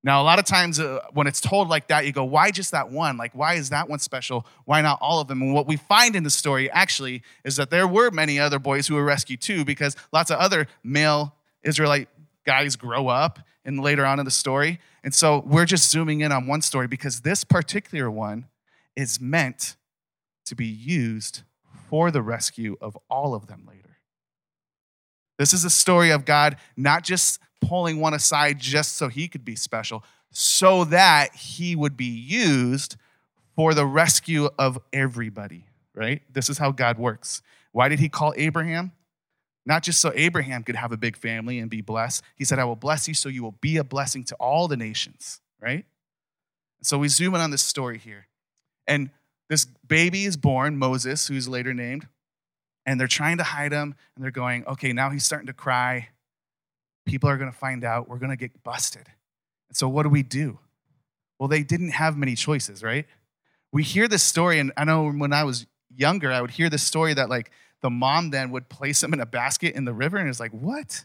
Now, 0.03 0.23
a 0.23 0.25
lot 0.25 0.39
of 0.39 0.47
times 0.47 0.81
uh, 0.81 1.01
when 1.13 1.27
it's 1.27 1.43
told 1.43 1.69
like 1.69 1.89
that, 1.89 2.07
you 2.07 2.13
go, 2.13 2.25
why 2.25 2.51
just 2.51 2.71
that 2.71 2.91
one? 2.91 3.19
Like, 3.19 3.35
why 3.35 3.55
is 3.55 3.69
that 3.69 3.89
one 3.89 3.99
special? 3.99 4.47
Why 4.65 4.81
not 4.81 4.99
all 5.03 5.21
of 5.21 5.29
them? 5.29 5.43
And 5.43 5.53
what 5.53 5.67
we 5.67 5.77
find 5.77 6.17
in 6.17 6.23
the 6.23 6.31
story 6.31 6.71
actually 6.71 7.23
is 7.45 7.57
that 7.57 7.71
there 7.71 7.87
were 7.87 8.11
many 8.11 8.39
other 8.39 8.59
boys 8.59 8.87
who 8.87 8.95
were 8.95 9.05
rescued 9.05 9.43
too, 9.43 9.65
because 9.65 9.97
lots 10.11 10.31
of 10.31 10.39
other 10.39 10.69
male 10.83 11.35
Israelite 11.63 12.09
guys 12.51 12.75
grow 12.75 13.07
up 13.07 13.39
and 13.65 13.79
later 13.79 14.05
on 14.05 14.19
in 14.19 14.25
the 14.25 14.31
story. 14.31 14.81
And 15.05 15.15
so 15.15 15.45
we're 15.47 15.67
just 15.67 15.89
zooming 15.89 16.21
in 16.21 16.33
on 16.33 16.49
one 16.49 16.63
story 16.63 16.89
because 16.89 17.21
this 17.21 17.45
particular 17.45 18.11
one 18.11 18.47
is 18.97 19.21
meant 19.21 19.77
to 20.47 20.57
be 20.57 20.67
used 20.67 21.43
for 21.89 22.11
the 22.11 22.23
rescue 22.23 22.77
of 22.81 22.99
all 23.09 23.37
of 23.37 23.47
them 23.47 23.69
later. 23.69 23.99
This 25.39 25.55
is 25.55 25.65
a 25.65 25.71
story 25.71 26.11
of 26.11 26.25
God 26.25 26.57
not 26.77 27.05
just 27.05 27.39
pulling 27.61 28.01
one 28.01 28.15
aside 28.15 28.59
just 28.59 28.97
so 28.97 29.07
he 29.07 29.29
could 29.29 29.45
be 29.45 29.55
special, 29.55 30.03
so 30.33 30.83
that 30.87 31.33
he 31.37 31.77
would 31.77 31.97
be 31.97 32.05
used 32.05 32.97
for 33.55 33.75
the 33.75 33.87
rescue 33.87 34.49
of 34.59 34.77
everybody, 34.93 35.67
right? 35.95 36.21
This 36.33 36.51
is 36.51 36.59
how 36.59 36.73
God 36.73 36.99
works. 36.99 37.43
Why 37.71 37.89
did 37.89 38.01
he 38.01 38.09
call 38.09 38.35
Abraham? 38.37 38.91
Not 39.71 39.85
just 39.85 40.01
so 40.01 40.11
Abraham 40.17 40.65
could 40.65 40.75
have 40.75 40.91
a 40.91 40.97
big 40.97 41.17
family 41.17 41.61
and 41.61 41.71
be 41.71 41.81
blessed. 41.81 42.25
He 42.35 42.45
said, 42.45 42.59
I 42.59 42.65
will 42.65 42.75
bless 42.75 43.07
you 43.07 43.15
so 43.15 43.29
you 43.29 43.45
will 43.45 43.55
be 43.61 43.77
a 43.77 43.85
blessing 43.85 44.25
to 44.25 44.35
all 44.35 44.67
the 44.67 44.77
nations, 44.77 45.41
right? 45.61 45.85
So 46.83 46.99
we 46.99 47.07
zoom 47.07 47.37
in 47.37 47.41
on 47.41 47.53
this 47.53 47.63
story 47.63 47.97
here. 47.97 48.27
And 48.89 49.11
this 49.49 49.67
baby 49.87 50.25
is 50.25 50.37
born, 50.37 50.77
Moses, 50.77 51.29
who's 51.29 51.47
later 51.47 51.73
named, 51.73 52.09
and 52.85 52.99
they're 52.99 53.07
trying 53.07 53.37
to 53.37 53.45
hide 53.45 53.71
him, 53.71 53.95
and 54.17 54.25
they're 54.25 54.33
going, 54.33 54.67
okay, 54.67 54.93
now 54.93 55.11
he's 55.11 55.25
starting 55.25 55.47
to 55.47 55.53
cry. 55.53 56.09
People 57.07 57.31
are 57.31 57.37
going 57.37 57.53
to 57.53 57.57
find 57.57 57.85
out. 57.85 58.09
We're 58.09 58.19
going 58.19 58.31
to 58.31 58.37
get 58.37 58.65
busted. 58.65 59.07
And 59.69 59.77
so 59.77 59.89
what 59.89 60.03
do 60.03 60.09
we 60.09 60.25
do? 60.25 60.59
Well, 61.39 61.49
they 61.49 61.63
didn't 61.63 61.91
have 61.91 62.17
many 62.17 62.35
choices, 62.35 62.83
right? 62.83 63.07
We 63.73 63.85
hear 63.85 64.09
this 64.09 64.25
story, 64.25 64.59
and 64.59 64.73
I 64.77 64.85
know 64.85 65.13
when 65.13 65.33
I 65.33 65.45
was 65.45 65.69
younger, 65.95 66.33
I 66.33 66.41
would 66.41 66.51
hear 66.51 66.69
this 66.69 66.83
story 66.83 67.15
that, 67.15 67.29
like, 67.29 67.53
the 67.83 67.91
mom 67.91 68.31
then 68.31 68.51
would 68.51 68.69
place 68.69 69.03
him 69.03 69.13
in 69.13 69.21
a 69.21 69.27
basket 69.27 69.75
in 69.75 69.85
the 69.85 69.93
river 69.93 70.17
and 70.17 70.29
it's 70.29 70.41
like 70.41 70.53
what? 70.53 71.05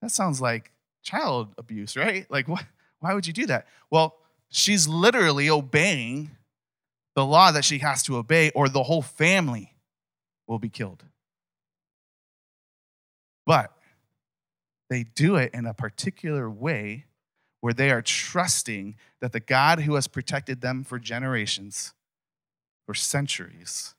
That 0.00 0.10
sounds 0.10 0.40
like 0.40 0.72
child 1.02 1.54
abuse 1.58 1.96
right? 1.96 2.30
Like 2.30 2.48
what 2.48 2.64
why 3.00 3.14
would 3.14 3.26
you 3.26 3.32
do 3.32 3.46
that? 3.46 3.66
Well 3.90 4.16
she's 4.50 4.86
literally 4.86 5.48
obeying 5.48 6.30
the 7.14 7.24
law 7.24 7.52
that 7.52 7.64
she 7.64 7.78
has 7.78 8.02
to 8.04 8.16
obey 8.16 8.50
or 8.50 8.68
the 8.68 8.82
whole 8.82 9.02
family 9.02 9.74
will 10.46 10.58
be 10.58 10.68
killed. 10.68 11.04
But 13.44 13.72
they 14.88 15.04
do 15.04 15.36
it 15.36 15.52
in 15.54 15.66
a 15.66 15.74
particular 15.74 16.48
way 16.48 17.06
where 17.60 17.72
they 17.72 17.90
are 17.90 18.02
trusting 18.02 18.96
that 19.20 19.32
the 19.32 19.40
God 19.40 19.80
who 19.80 19.94
has 19.94 20.06
protected 20.06 20.60
them 20.60 20.84
for 20.84 20.98
generations, 20.98 21.94
for 22.86 22.94
centuries, 22.94 23.94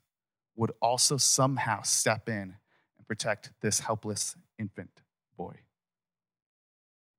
would 0.56 0.72
also 0.82 1.18
somehow 1.18 1.82
step 1.82 2.30
in 2.30 2.56
and 2.98 3.08
protect 3.08 3.52
this 3.62 3.80
helpless 3.82 4.36
infant 4.60 5.02
boy. 5.38 5.56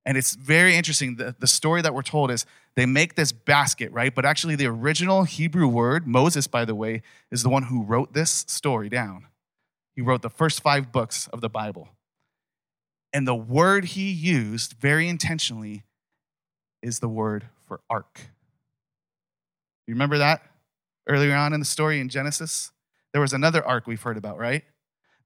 And 0.05 0.17
it's 0.17 0.35
very 0.35 0.75
interesting. 0.75 1.15
The, 1.15 1.35
the 1.39 1.47
story 1.47 1.81
that 1.81 1.93
we're 1.93 2.03
told 2.03 2.29
is 2.29 2.45
they 2.75 2.85
make 2.85 3.15
this 3.15 3.31
basket, 3.31 3.91
right? 3.91 4.13
But 4.13 4.25
actually, 4.25 4.55
the 4.55 4.67
original 4.67 5.23
Hebrew 5.23 5.67
word, 5.67 6.05
Moses, 6.05 6.45
by 6.45 6.63
the 6.63 6.75
way, 6.75 7.01
is 7.31 7.41
the 7.41 7.49
one 7.49 7.63
who 7.63 7.83
wrote 7.83 8.13
this 8.13 8.45
story 8.47 8.87
down. 8.87 9.27
He 9.95 10.01
wrote 10.01 10.21
the 10.21 10.29
first 10.29 10.61
five 10.61 10.91
books 10.91 11.27
of 11.29 11.41
the 11.41 11.49
Bible. 11.49 11.89
And 13.13 13.27
the 13.27 13.35
word 13.35 13.85
he 13.85 14.11
used 14.11 14.73
very 14.73 15.07
intentionally 15.07 15.85
is 16.83 16.99
the 16.99 17.09
word 17.09 17.45
for 17.65 17.79
ark. 17.89 18.19
You 19.87 19.93
remember 19.93 20.17
that 20.17 20.43
earlier 21.07 21.33
on 21.33 21.53
in 21.53 21.59
the 21.59 21.65
story 21.65 21.99
in 21.99 22.09
Genesis? 22.09 22.71
There 23.15 23.21
was 23.21 23.31
another 23.31 23.65
ark 23.65 23.87
we've 23.87 24.01
heard 24.01 24.17
about, 24.17 24.37
right? 24.37 24.65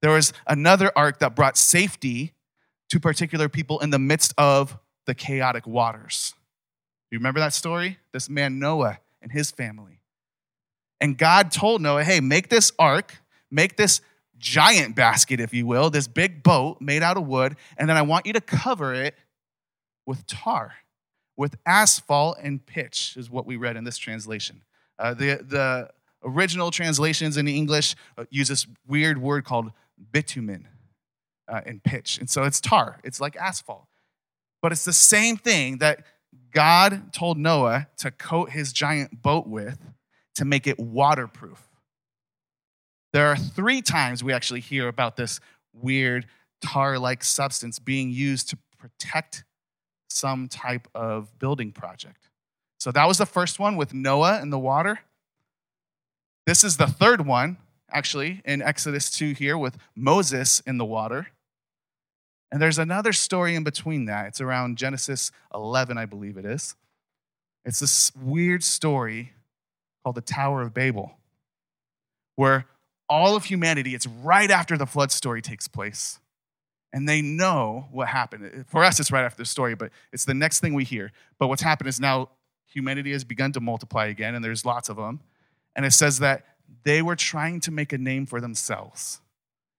There 0.00 0.12
was 0.12 0.32
another 0.46 0.92
ark 0.94 1.18
that 1.18 1.34
brought 1.34 1.56
safety 1.56 2.34
to 2.88 3.00
particular 3.00 3.48
people 3.48 3.80
in 3.80 3.90
the 3.90 3.98
midst 3.98 4.32
of 4.38 4.78
the 5.06 5.14
chaotic 5.14 5.66
waters. 5.66 6.34
You 7.10 7.18
remember 7.18 7.40
that 7.40 7.52
story? 7.52 7.98
This 8.12 8.30
man, 8.30 8.60
Noah, 8.60 9.00
and 9.20 9.32
his 9.32 9.50
family. 9.50 10.02
And 11.00 11.18
God 11.18 11.50
told 11.50 11.80
Noah, 11.80 12.04
hey, 12.04 12.20
make 12.20 12.48
this 12.48 12.70
ark, 12.78 13.16
make 13.50 13.76
this 13.76 14.02
giant 14.38 14.94
basket, 14.94 15.40
if 15.40 15.52
you 15.52 15.66
will, 15.66 15.90
this 15.90 16.06
big 16.06 16.44
boat 16.44 16.80
made 16.80 17.02
out 17.02 17.16
of 17.16 17.26
wood, 17.26 17.56
and 17.76 17.88
then 17.88 17.96
I 17.96 18.02
want 18.02 18.24
you 18.24 18.32
to 18.34 18.40
cover 18.40 18.94
it 18.94 19.16
with 20.06 20.28
tar. 20.28 20.74
with 21.40 21.56
asphalt 21.64 22.36
and 22.42 22.64
pitch, 22.66 23.14
is 23.16 23.30
what 23.30 23.46
we 23.46 23.56
read 23.56 23.74
in 23.74 23.82
this 23.82 23.96
translation. 23.96 24.60
Uh, 24.98 25.14
the, 25.14 25.42
the 25.42 25.88
original 26.24 26.70
translations 26.70 27.36
in 27.36 27.48
English 27.48 27.96
uh, 28.16 28.24
use 28.30 28.48
this 28.48 28.66
weird 28.86 29.18
word 29.18 29.44
called 29.44 29.72
bitumen 30.12 30.68
uh, 31.48 31.60
and 31.66 31.82
pitch. 31.82 32.18
And 32.18 32.28
so 32.28 32.44
it's 32.44 32.60
tar, 32.60 33.00
it's 33.04 33.20
like 33.20 33.36
asphalt. 33.36 33.86
But 34.62 34.72
it's 34.72 34.84
the 34.84 34.92
same 34.92 35.36
thing 35.36 35.78
that 35.78 36.04
God 36.52 37.12
told 37.12 37.38
Noah 37.38 37.88
to 37.98 38.10
coat 38.10 38.50
his 38.50 38.72
giant 38.72 39.22
boat 39.22 39.46
with 39.46 39.78
to 40.34 40.44
make 40.44 40.66
it 40.66 40.78
waterproof. 40.78 41.68
There 43.12 43.26
are 43.26 43.36
three 43.36 43.82
times 43.82 44.22
we 44.22 44.32
actually 44.32 44.60
hear 44.60 44.86
about 44.86 45.16
this 45.16 45.40
weird 45.72 46.26
tar 46.62 46.98
like 46.98 47.24
substance 47.24 47.78
being 47.78 48.10
used 48.10 48.50
to 48.50 48.58
protect 48.78 49.44
some 50.08 50.48
type 50.48 50.88
of 50.94 51.36
building 51.38 51.72
project. 51.72 52.28
So 52.78 52.92
that 52.92 53.06
was 53.06 53.18
the 53.18 53.26
first 53.26 53.58
one 53.58 53.76
with 53.76 53.92
Noah 53.92 54.40
in 54.40 54.50
the 54.50 54.58
water. 54.58 55.00
This 56.50 56.64
is 56.64 56.78
the 56.78 56.88
third 56.88 57.28
one, 57.28 57.58
actually, 57.92 58.42
in 58.44 58.60
Exodus 58.60 59.08
2 59.12 59.34
here 59.34 59.56
with 59.56 59.78
Moses 59.94 60.58
in 60.66 60.78
the 60.78 60.84
water. 60.84 61.28
And 62.50 62.60
there's 62.60 62.76
another 62.76 63.12
story 63.12 63.54
in 63.54 63.62
between 63.62 64.06
that. 64.06 64.26
It's 64.26 64.40
around 64.40 64.76
Genesis 64.76 65.30
11, 65.54 65.96
I 65.96 66.06
believe 66.06 66.36
it 66.36 66.44
is. 66.44 66.74
It's 67.64 67.78
this 67.78 68.10
weird 68.20 68.64
story 68.64 69.30
called 70.02 70.16
the 70.16 70.22
Tower 70.22 70.62
of 70.62 70.74
Babel, 70.74 71.12
where 72.34 72.66
all 73.08 73.36
of 73.36 73.44
humanity, 73.44 73.94
it's 73.94 74.08
right 74.08 74.50
after 74.50 74.76
the 74.76 74.86
flood 74.86 75.12
story 75.12 75.40
takes 75.40 75.68
place. 75.68 76.18
And 76.92 77.08
they 77.08 77.22
know 77.22 77.86
what 77.92 78.08
happened. 78.08 78.64
For 78.66 78.82
us, 78.82 78.98
it's 78.98 79.12
right 79.12 79.24
after 79.24 79.40
the 79.40 79.46
story, 79.46 79.76
but 79.76 79.92
it's 80.12 80.24
the 80.24 80.34
next 80.34 80.58
thing 80.58 80.74
we 80.74 80.82
hear. 80.82 81.12
But 81.38 81.46
what's 81.46 81.62
happened 81.62 81.86
is 81.86 82.00
now 82.00 82.30
humanity 82.66 83.12
has 83.12 83.22
begun 83.22 83.52
to 83.52 83.60
multiply 83.60 84.06
again, 84.06 84.34
and 84.34 84.44
there's 84.44 84.64
lots 84.64 84.88
of 84.88 84.96
them. 84.96 85.20
And 85.76 85.86
it 85.86 85.92
says 85.92 86.18
that 86.18 86.44
they 86.84 87.02
were 87.02 87.16
trying 87.16 87.60
to 87.60 87.70
make 87.70 87.92
a 87.92 87.98
name 87.98 88.26
for 88.26 88.40
themselves. 88.40 89.20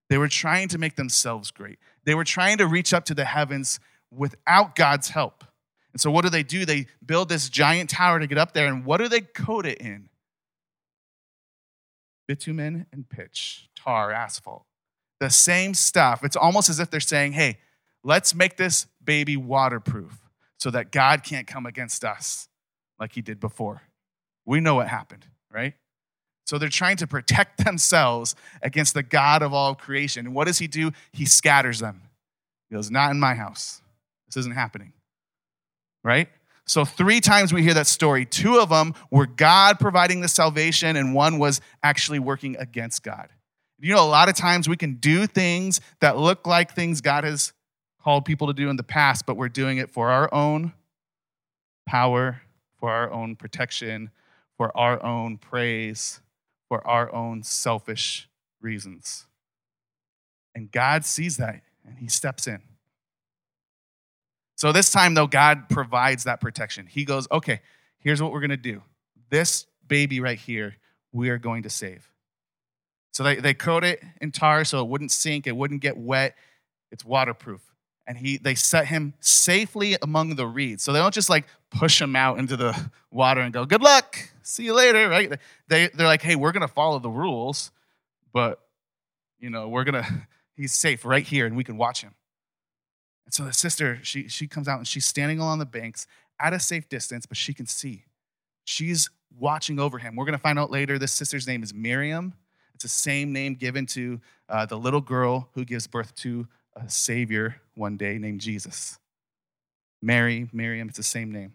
They 0.10 0.18
were 0.18 0.28
trying 0.28 0.68
to 0.70 0.78
make 0.78 0.96
themselves 0.96 1.52
great. 1.52 1.80
They 2.04 2.16
were 2.16 2.24
trying 2.24 2.58
to 2.58 2.68
reach 2.68 2.94
up 2.94 3.06
to 3.06 3.14
the 3.14 3.26
heavens 3.26 3.80
without 4.12 4.76
God's 4.76 5.10
help. 5.10 5.44
And 5.94 6.02
so, 6.02 6.12
what 6.12 6.24
do 6.24 6.30
they 6.30 6.44
do? 6.44 6.66
They 6.66 6.88
build 7.06 7.30
this 7.30 7.50
giant 7.50 7.90
tower 7.90 8.20
to 8.20 8.28
get 8.28 8.38
up 8.38 8.54
there. 8.54 8.68
And 8.68 8.86
what 8.86 8.98
do 8.98 9.08
they 9.08 9.22
coat 9.22 9.66
it 9.66 9.80
in? 9.80 10.10
Bitumen 12.28 12.88
and 12.92 13.10
pitch, 13.10 13.70
tar, 13.76 14.12
asphalt. 14.12 14.66
The 15.20 15.30
same 15.30 15.74
stuff. 15.74 16.24
It's 16.24 16.36
almost 16.36 16.70
as 16.70 16.80
if 16.80 16.90
they're 16.90 17.00
saying, 17.00 17.34
hey, 17.34 17.60
let's 18.04 18.34
make 18.34 18.58
this 18.58 18.88
baby 19.04 19.38
waterproof 19.38 20.30
so 20.58 20.72
that 20.72 20.92
God 20.92 21.24
can't 21.24 21.48
come 21.48 21.66
against 21.66 22.06
us 22.06 22.48
like 23.00 23.14
he 23.14 23.22
did 23.22 23.40
before. 23.40 23.82
We 24.46 24.60
know 24.60 24.76
what 24.76 24.88
happened, 24.88 25.28
right? 25.54 25.74
So 26.46 26.58
they're 26.58 26.70
trying 26.70 26.98
to 26.98 27.08
protect 27.08 27.64
themselves 27.66 28.36
against 28.62 28.94
the 28.94 29.04
God 29.04 29.42
of 29.42 29.54
all 29.54 29.76
creation. 29.76 30.26
And 30.26 30.36
what 30.36 30.48
does 30.48 30.60
he 30.60 30.68
do? 30.68 30.92
He 31.14 31.26
scatters 31.26 31.80
them. 31.80 32.02
He 32.70 32.76
goes, 32.76 32.92
Not 32.92 33.12
in 33.12 33.20
my 33.20 33.36
house. 33.36 33.82
This 34.28 34.38
isn't 34.38 34.56
happening. 34.56 34.94
Right? 36.04 36.30
So, 36.66 36.86
three 36.86 37.20
times 37.20 37.54
we 37.54 37.64
hear 37.64 37.74
that 37.74 37.88
story. 37.88 38.26
Two 38.26 38.60
of 38.60 38.70
them 38.70 38.94
were 39.10 39.26
God 39.26 39.80
providing 39.80 40.22
the 40.22 40.28
salvation, 40.28 40.96
and 40.96 41.14
one 41.14 41.38
was 41.38 41.60
actually 41.84 42.20
working 42.20 42.56
against 42.58 43.04
God. 43.04 43.30
You 43.80 43.96
know, 43.96 44.04
a 44.04 44.08
lot 44.08 44.30
of 44.30 44.36
times 44.36 44.70
we 44.70 44.78
can 44.78 44.96
do 44.96 45.26
things 45.26 45.82
that 46.02 46.18
look 46.18 46.46
like 46.46 46.74
things 46.74 47.02
God 47.02 47.24
has 47.24 47.52
called 48.04 48.26
people 48.26 48.48
to 48.48 48.54
do 48.54 48.70
in 48.70 48.76
the 48.76 48.84
past, 48.84 49.26
but 49.26 49.38
we're 49.38 49.50
doing 49.50 49.80
it 49.80 49.90
for 49.90 50.10
our 50.10 50.32
own 50.34 50.74
power, 51.88 52.42
for 52.80 52.92
our 52.92 53.12
own 53.12 53.36
protection, 53.36 54.12
for 54.62 54.78
our 54.78 55.04
own 55.04 55.40
praise, 55.40 56.20
for 56.70 56.86
our 56.88 57.12
own 57.12 57.42
selfish 57.42 58.30
reasons. 58.62 59.26
And 60.54 60.72
God 60.72 61.04
sees 61.04 61.38
that 61.38 61.64
and 61.84 61.98
he 61.98 62.08
steps 62.08 62.46
in. 62.46 62.62
So 64.56 64.72
this 64.72 64.92
time, 64.92 65.16
though, 65.16 65.26
God 65.26 65.68
provides 65.68 66.26
that 66.26 66.42
protection. 66.42 66.86
He 66.86 67.06
goes, 67.06 67.28
okay, 67.32 67.62
here's 67.98 68.22
what 68.22 68.32
we're 68.32 68.40
going 68.40 68.52
to 68.52 68.56
do. 68.56 68.84
This 69.32 69.66
baby 69.88 70.20
right 70.20 70.38
here, 70.38 70.76
we 71.12 71.30
are 71.30 71.40
going 71.40 71.64
to 71.64 71.70
save. 71.72 72.12
So 73.14 73.24
they, 73.24 73.38
they 73.38 73.56
coat 73.56 73.84
it 73.84 74.04
in 74.22 74.32
tar 74.32 74.64
so 74.64 74.80
it 74.84 74.88
wouldn't 74.88 75.12
sink, 75.12 75.48
it 75.48 75.58
wouldn't 75.58 75.82
get 75.82 75.98
wet. 75.98 76.36
It's 76.92 77.04
waterproof. 77.04 77.62
And 78.06 78.16
he, 78.16 78.38
they 78.38 78.54
set 78.54 78.86
him 78.86 79.16
safely 79.22 79.98
among 80.04 80.36
the 80.36 80.46
reeds. 80.46 80.84
So 80.84 80.94
they 80.94 81.00
don't 81.00 81.16
just 81.16 81.32
like 81.32 81.48
push 81.72 82.00
him 82.00 82.16
out 82.16 82.38
into 82.38 82.58
the 82.58 82.80
water 83.10 83.42
and 83.42 83.52
go, 83.52 83.66
good 83.66 83.82
luck, 83.82 84.20
see 84.44 84.64
you 84.64 84.74
later, 84.74 85.08
right? 85.10 85.40
They, 85.68 85.88
they're 85.88 86.08
like, 86.08 86.22
hey, 86.22 86.36
we're 86.36 86.52
going 86.52 86.68
to 86.68 86.74
follow 86.74 87.00
the 87.00 87.10
rules, 87.10 87.72
but, 88.34 88.60
you 89.40 89.50
know, 89.50 89.68
we're 89.70 89.84
going 89.84 90.04
to, 90.04 90.28
he's 90.56 90.74
safe 90.74 91.06
right 91.06 91.26
here 91.26 91.46
and 91.46 91.56
we 91.56 91.64
can 91.64 91.78
watch 91.78 92.02
him. 92.02 92.14
And 93.26 93.34
so 93.34 93.46
the 93.46 93.54
sister, 93.54 94.00
she, 94.04 94.28
she 94.28 94.48
comes 94.48 94.68
out 94.68 94.78
and 94.78 94.88
she's 94.88 95.06
standing 95.06 95.40
along 95.40 95.60
the 95.60 95.66
banks 95.66 96.08
at 96.40 96.54
a 96.54 96.60
safe 96.60 96.90
distance, 96.90 97.26
but 97.26 97.38
she 97.38 97.54
can 97.54 97.66
see. 97.66 98.06
She's 98.64 99.10
watching 99.38 99.80
over 99.80 99.98
him. 99.98 100.16
We're 100.16 100.26
going 100.26 100.38
to 100.38 100.42
find 100.42 100.60
out 100.60 100.72
later 100.72 100.98
this 100.98 101.12
sister's 101.12 101.48
name 101.48 101.64
is 101.64 101.74
Miriam. 101.74 102.34
It's 102.74 102.84
the 102.84 102.90
same 102.90 103.32
name 103.32 103.56
given 103.56 103.86
to 103.88 104.20
uh, 104.50 104.66
the 104.66 104.78
little 104.78 105.02
girl 105.02 105.50
who 105.54 105.66
gives 105.66 105.88
birth 105.88 106.16
to 106.16 106.48
a 106.76 106.90
savior 106.90 107.62
one 107.76 107.98
day 107.98 108.18
named 108.18 108.42
Jesus. 108.42 108.98
Mary, 110.02 110.50
Miriam, 110.52 110.88
it's 110.88 110.98
the 110.98 111.04
same 111.04 111.32
name. 111.32 111.54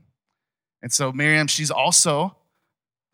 And 0.83 0.93
so 0.93 1.11
Miriam, 1.13 1.47
she's 1.47 1.71
also 1.71 2.37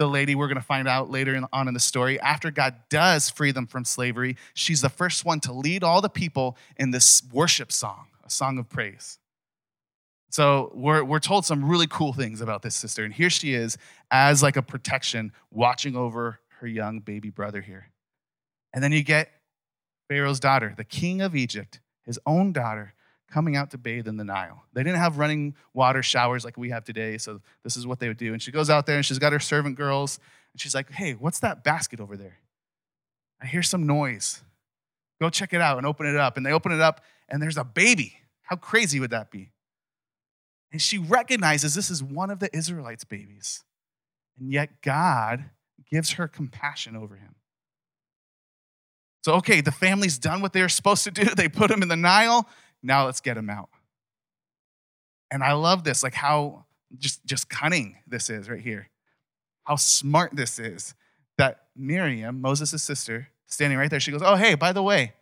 the 0.02 0.08
lady 0.08 0.34
we're 0.34 0.48
going 0.48 0.56
to 0.56 0.60
find 0.60 0.88
out 0.88 1.10
later 1.10 1.40
on 1.52 1.68
in 1.68 1.74
the 1.74 1.80
story. 1.80 2.18
After 2.20 2.50
God 2.50 2.74
does 2.90 3.30
free 3.30 3.52
them 3.52 3.68
from 3.68 3.84
slavery, 3.84 4.36
she's 4.52 4.80
the 4.80 4.88
first 4.88 5.24
one 5.24 5.38
to 5.40 5.52
lead 5.52 5.84
all 5.84 6.00
the 6.00 6.08
people 6.08 6.56
in 6.76 6.90
this 6.90 7.22
worship 7.32 7.70
song, 7.70 8.08
a 8.24 8.30
song 8.30 8.58
of 8.58 8.68
praise. 8.68 9.20
So 10.28 10.72
we're, 10.74 11.04
we're 11.04 11.20
told 11.20 11.46
some 11.46 11.64
really 11.64 11.86
cool 11.86 12.12
things 12.12 12.40
about 12.40 12.62
this 12.62 12.74
sister. 12.74 13.04
And 13.04 13.14
here 13.14 13.30
she 13.30 13.54
is 13.54 13.78
as 14.10 14.42
like 14.42 14.56
a 14.56 14.62
protection, 14.62 15.30
watching 15.52 15.94
over 15.94 16.40
her 16.58 16.66
young 16.66 16.98
baby 16.98 17.30
brother 17.30 17.60
here. 17.60 17.92
And 18.74 18.82
then 18.82 18.90
you 18.90 19.04
get 19.04 19.30
Pharaoh's 20.08 20.40
daughter, 20.40 20.74
the 20.76 20.84
king 20.84 21.20
of 21.20 21.36
Egypt, 21.36 21.78
his 22.02 22.18
own 22.26 22.52
daughter, 22.52 22.94
coming 23.32 23.56
out 23.56 23.70
to 23.70 23.78
bathe 23.78 24.06
in 24.06 24.16
the 24.16 24.24
Nile. 24.24 24.62
They 24.74 24.82
didn't 24.82 24.98
have 24.98 25.18
running 25.18 25.54
water 25.72 26.02
showers 26.02 26.44
like 26.44 26.56
we 26.56 26.70
have 26.70 26.84
today, 26.84 27.16
so 27.18 27.40
this 27.64 27.76
is 27.76 27.86
what 27.86 27.98
they 27.98 28.08
would 28.08 28.18
do. 28.18 28.32
And 28.32 28.42
she 28.42 28.52
goes 28.52 28.68
out 28.68 28.86
there 28.86 28.96
and 28.96 29.06
she's 29.06 29.18
got 29.18 29.32
her 29.32 29.40
servant 29.40 29.76
girls, 29.76 30.20
and 30.52 30.60
she's 30.60 30.74
like, 30.74 30.90
hey, 30.90 31.12
what's 31.12 31.40
that 31.40 31.64
basket 31.64 31.98
over 31.98 32.16
there? 32.16 32.38
I 33.40 33.46
hear 33.46 33.62
some 33.62 33.86
noise. 33.86 34.42
Go 35.20 35.30
check 35.30 35.52
it 35.52 35.60
out 35.60 35.78
and 35.78 35.86
open 35.86 36.06
it 36.06 36.16
up. 36.16 36.36
And 36.36 36.44
they 36.44 36.52
open 36.52 36.72
it 36.72 36.80
up, 36.80 37.00
and 37.28 37.42
there's 37.42 37.56
a 37.56 37.64
baby. 37.64 38.18
How 38.42 38.56
crazy 38.56 39.00
would 39.00 39.10
that 39.10 39.30
be? 39.30 39.50
And 40.70 40.80
she 40.80 40.98
recognizes 40.98 41.74
this 41.74 41.90
is 41.90 42.02
one 42.02 42.30
of 42.30 42.38
the 42.38 42.54
Israelites' 42.54 43.04
babies. 43.04 43.62
And 44.38 44.52
yet 44.52 44.82
God 44.82 45.44
gives 45.90 46.12
her 46.12 46.28
compassion 46.28 46.96
over 46.96 47.16
him. 47.16 47.34
So, 49.24 49.34
okay, 49.34 49.60
the 49.60 49.72
family's 49.72 50.18
done 50.18 50.42
what 50.42 50.52
they're 50.52 50.68
supposed 50.68 51.04
to 51.04 51.10
do. 51.10 51.24
They 51.36 51.48
put 51.48 51.70
him 51.70 51.82
in 51.82 51.88
the 51.88 51.96
Nile. 51.96 52.48
Now 52.82 53.06
let's 53.06 53.20
get 53.20 53.36
him 53.36 53.48
out. 53.48 53.68
And 55.30 55.42
I 55.42 55.52
love 55.52 55.84
this, 55.84 56.02
like 56.02 56.14
how 56.14 56.66
just, 56.98 57.24
just 57.24 57.48
cunning 57.48 57.96
this 58.06 58.28
is 58.28 58.48
right 58.50 58.60
here. 58.60 58.90
How 59.64 59.76
smart 59.76 60.34
this 60.34 60.58
is 60.58 60.94
that 61.38 61.66
Miriam, 61.76 62.40
Moses' 62.40 62.82
sister, 62.82 63.28
standing 63.46 63.78
right 63.78 63.90
there, 63.90 64.00
she 64.00 64.10
goes, 64.10 64.22
Oh, 64.22 64.34
hey, 64.34 64.54
by 64.54 64.72
the 64.72 64.82
way, 64.82 65.14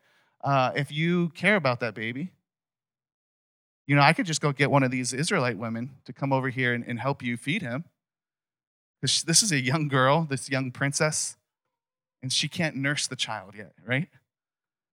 uh, 0.43 0.73
if 0.75 0.91
you 0.91 1.29
care 1.31 1.57
about 1.57 1.81
that 1.81 1.95
baby, 1.95 2.33
you 3.87 3.97
know, 3.97 4.03
I 4.03 4.13
could 4.13 4.27
just 4.27 4.41
go 4.41 4.53
get 4.53 4.71
one 4.71 4.83
of 4.83 4.91
these 4.91 5.13
Israelite 5.13 5.59
women 5.59 5.91
to 6.05 6.13
come 6.13 6.33
over 6.33 6.49
here 6.49 6.73
and, 6.73 6.85
and 6.87 6.99
help 7.01 7.23
you 7.23 7.37
feed 7.37 7.63
him. 7.63 7.85
This, 9.03 9.23
this 9.23 9.43
is 9.43 9.53
a 9.53 9.61
young 9.61 9.89
girl, 9.89 10.27
this 10.29 10.49
young 10.49 10.71
princess, 10.71 11.37
and 12.23 12.33
she 12.33 12.49
can't 12.49 12.77
nurse 12.77 13.07
the 13.07 13.17
child 13.17 13.55
yet, 13.57 13.73
right? 13.87 14.09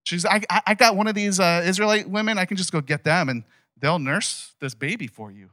She's, 0.07 0.25
I, 0.25 0.41
I 0.65 0.73
got 0.73 0.95
one 0.95 1.07
of 1.07 1.15
these 1.15 1.37
uh, 1.37 1.63
Israelite 1.65 2.09
women. 2.09 2.37
I 2.37 2.45
can 2.45 2.55
just 2.55 2.71
go 2.71 2.79
get 2.79 3.03
them 3.03 3.27
and 3.27 3.43
they'll 3.77 3.99
nurse 3.99 4.55
this 4.61 4.73
baby 4.73 5.05
for 5.05 5.29
you. 5.29 5.49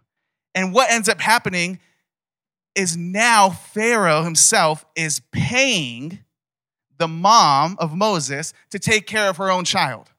And 0.55 0.73
what 0.73 0.93
ends 0.93 1.09
up 1.09 1.21
happening 1.21 1.81
is 2.77 2.97
now 2.97 3.51
Pharaoh 3.51 4.23
himself 4.23 4.87
is 4.95 5.21
paying 5.33 6.21
the 6.99 7.09
mom 7.09 7.75
of 7.81 7.97
Moses 7.97 8.55
to 8.71 8.79
take 8.79 9.09
care 9.09 9.29
of 9.29 9.39
her 9.39 9.51
own 9.51 9.65
child. 9.65 10.13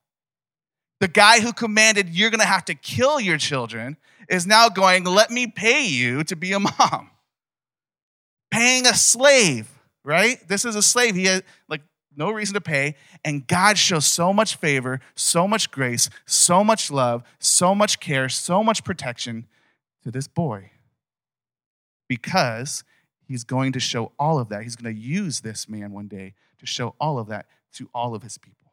The 1.00 1.08
guy 1.08 1.39
who 1.39 1.54
commanded, 1.54 2.10
you're 2.10 2.30
going 2.30 2.41
to 2.41 2.45
have 2.45 2.65
to 2.65 2.76
kill 2.76 3.21
your 3.21 3.38
children, 3.38 3.95
is 4.28 4.45
now 4.45 4.67
going, 4.67 5.06
let 5.06 5.32
me 5.32 5.48
pay 5.48 5.86
you 5.86 6.26
to 6.26 6.36
be 6.36 6.52
a 6.52 6.60
mom. 6.60 7.10
Paying 8.52 8.86
a 8.86 8.95
slave, 8.95 9.69
right? 10.04 10.45
This 10.50 10.65
is 10.65 10.76
a 10.76 10.82
slave. 10.82 11.15
He 11.15 11.24
had, 11.24 11.45
like, 11.69 11.84
no 12.17 12.32
reason 12.32 12.54
to 12.54 12.62
pay. 12.62 12.95
And 13.23 13.47
God 13.47 13.78
shows 13.78 14.06
so 14.06 14.34
much 14.34 14.56
favor, 14.56 14.99
so 15.15 15.47
much 15.47 15.71
grace, 15.71 16.10
so 16.25 16.63
much 16.63 16.91
love, 16.91 17.23
so 17.39 17.75
much 17.75 17.99
care, 17.99 18.30
so 18.30 18.63
much 18.63 18.84
protection 18.84 19.47
to 20.04 20.12
this 20.12 20.28
boy, 20.28 20.71
because 22.08 22.84
he's 23.28 23.43
going 23.43 23.71
to 23.73 23.80
show 23.80 24.12
all 24.19 24.39
of 24.39 24.49
that. 24.49 24.63
He's 24.63 24.75
going 24.75 24.93
to 24.93 25.01
use 25.01 25.41
this 25.41 25.67
man 25.67 25.91
one 25.91 26.08
day 26.08 26.34
to 26.60 26.65
show 26.65 26.95
all 26.99 27.17
of 27.17 27.28
that 27.28 27.47
to 27.73 27.89
all 27.93 28.15
of 28.15 28.23
his 28.23 28.38
people. 28.38 28.71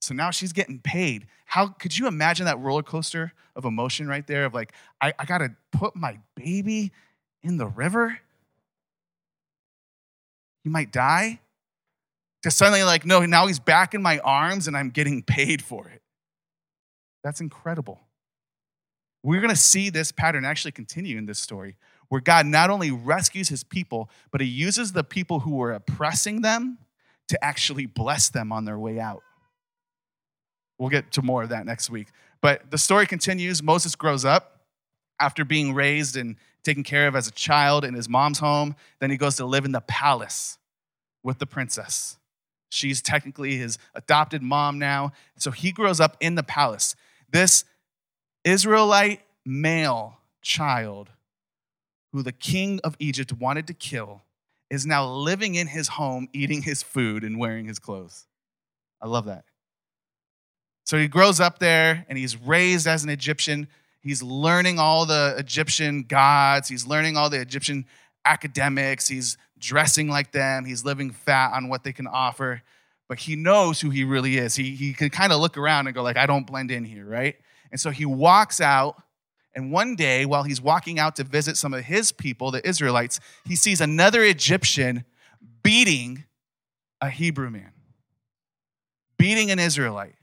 So 0.00 0.12
now 0.12 0.30
she's 0.30 0.52
getting 0.52 0.80
paid. 0.80 1.26
How 1.46 1.68
could 1.68 1.96
you 1.96 2.06
imagine 2.06 2.44
that 2.44 2.58
roller 2.58 2.82
coaster 2.82 3.32
of 3.56 3.64
emotion 3.64 4.06
right 4.06 4.26
there? 4.26 4.44
Of 4.44 4.52
like, 4.52 4.72
I, 5.00 5.14
I 5.18 5.24
got 5.24 5.38
to 5.38 5.54
put 5.72 5.96
my 5.96 6.18
baby 6.36 6.92
in 7.42 7.56
the 7.56 7.66
river? 7.66 8.18
He 10.62 10.68
might 10.68 10.92
die. 10.92 11.40
To 12.44 12.50
suddenly, 12.50 12.82
like, 12.82 13.06
no, 13.06 13.24
now 13.24 13.46
he's 13.46 13.58
back 13.58 13.94
in 13.94 14.02
my 14.02 14.18
arms 14.18 14.68
and 14.68 14.76
I'm 14.76 14.90
getting 14.90 15.22
paid 15.22 15.62
for 15.62 15.88
it. 15.88 16.02
That's 17.22 17.40
incredible. 17.40 18.02
We're 19.22 19.40
going 19.40 19.48
to 19.48 19.56
see 19.56 19.88
this 19.88 20.12
pattern 20.12 20.44
actually 20.44 20.72
continue 20.72 21.16
in 21.16 21.24
this 21.24 21.38
story, 21.38 21.78
where 22.10 22.20
God 22.20 22.44
not 22.44 22.68
only 22.68 22.90
rescues 22.90 23.48
his 23.48 23.64
people, 23.64 24.10
but 24.30 24.42
he 24.42 24.46
uses 24.46 24.92
the 24.92 25.02
people 25.02 25.40
who 25.40 25.52
were 25.52 25.72
oppressing 25.72 26.42
them 26.42 26.76
to 27.28 27.42
actually 27.42 27.86
bless 27.86 28.28
them 28.28 28.52
on 28.52 28.66
their 28.66 28.78
way 28.78 29.00
out. 29.00 29.22
We'll 30.78 30.90
get 30.90 31.12
to 31.12 31.22
more 31.22 31.44
of 31.44 31.48
that 31.48 31.64
next 31.64 31.88
week. 31.88 32.08
But 32.42 32.70
the 32.70 32.76
story 32.76 33.06
continues. 33.06 33.62
Moses 33.62 33.94
grows 33.94 34.26
up 34.26 34.66
after 35.18 35.46
being 35.46 35.72
raised 35.72 36.14
and 36.14 36.36
taken 36.62 36.82
care 36.82 37.08
of 37.08 37.16
as 37.16 37.26
a 37.26 37.32
child 37.32 37.86
in 37.86 37.94
his 37.94 38.06
mom's 38.06 38.40
home. 38.40 38.76
Then 39.00 39.10
he 39.10 39.16
goes 39.16 39.36
to 39.36 39.46
live 39.46 39.64
in 39.64 39.72
the 39.72 39.80
palace 39.80 40.58
with 41.22 41.38
the 41.38 41.46
princess. 41.46 42.18
She's 42.74 43.00
technically 43.00 43.56
his 43.56 43.78
adopted 43.94 44.42
mom 44.42 44.78
now. 44.78 45.12
So 45.36 45.50
he 45.50 45.72
grows 45.72 46.00
up 46.00 46.16
in 46.20 46.34
the 46.34 46.42
palace. 46.42 46.96
This 47.30 47.64
Israelite 48.44 49.22
male 49.44 50.18
child 50.42 51.10
who 52.12 52.22
the 52.22 52.32
king 52.32 52.80
of 52.84 52.96
Egypt 52.98 53.32
wanted 53.32 53.66
to 53.66 53.74
kill 53.74 54.22
is 54.70 54.86
now 54.86 55.06
living 55.06 55.54
in 55.54 55.66
his 55.68 55.88
home, 55.88 56.28
eating 56.32 56.62
his 56.62 56.82
food, 56.82 57.22
and 57.22 57.38
wearing 57.38 57.66
his 57.66 57.78
clothes. 57.78 58.26
I 59.00 59.06
love 59.06 59.26
that. 59.26 59.44
So 60.84 60.98
he 60.98 61.08
grows 61.08 61.40
up 61.40 61.58
there 61.58 62.04
and 62.08 62.18
he's 62.18 62.36
raised 62.36 62.86
as 62.86 63.04
an 63.04 63.10
Egyptian. 63.10 63.68
He's 64.00 64.22
learning 64.22 64.78
all 64.78 65.06
the 65.06 65.34
Egyptian 65.38 66.02
gods, 66.02 66.68
he's 66.68 66.86
learning 66.86 67.16
all 67.16 67.30
the 67.30 67.40
Egyptian 67.40 67.86
academics, 68.24 69.08
he's 69.08 69.36
dressing 69.64 70.08
like 70.08 70.32
them, 70.32 70.64
he's 70.64 70.84
living 70.84 71.10
fat 71.10 71.52
on 71.54 71.68
what 71.68 71.82
they 71.82 71.92
can 71.92 72.06
offer. 72.06 72.62
But 73.08 73.18
he 73.18 73.36
knows 73.36 73.80
who 73.80 73.90
he 73.90 74.04
really 74.04 74.38
is. 74.38 74.54
He, 74.54 74.74
he 74.74 74.92
can 74.94 75.10
kind 75.10 75.32
of 75.32 75.40
look 75.40 75.58
around 75.58 75.86
and 75.86 75.94
go, 75.94 76.02
like, 76.02 76.16
I 76.16 76.26
don't 76.26 76.46
blend 76.46 76.70
in 76.70 76.84
here, 76.84 77.04
right? 77.04 77.36
And 77.70 77.80
so 77.80 77.90
he 77.90 78.06
walks 78.06 78.60
out, 78.60 79.02
and 79.54 79.70
one 79.70 79.94
day, 79.94 80.24
while 80.24 80.42
he's 80.42 80.60
walking 80.60 80.98
out 80.98 81.16
to 81.16 81.24
visit 81.24 81.56
some 81.56 81.74
of 81.74 81.84
his 81.84 82.12
people, 82.12 82.50
the 82.50 82.66
Israelites, 82.66 83.20
he 83.44 83.56
sees 83.56 83.80
another 83.80 84.22
Egyptian 84.22 85.04
beating 85.62 86.24
a 87.00 87.10
Hebrew 87.10 87.50
man, 87.50 87.72
beating 89.18 89.50
an 89.50 89.58
Israelite. 89.58 90.16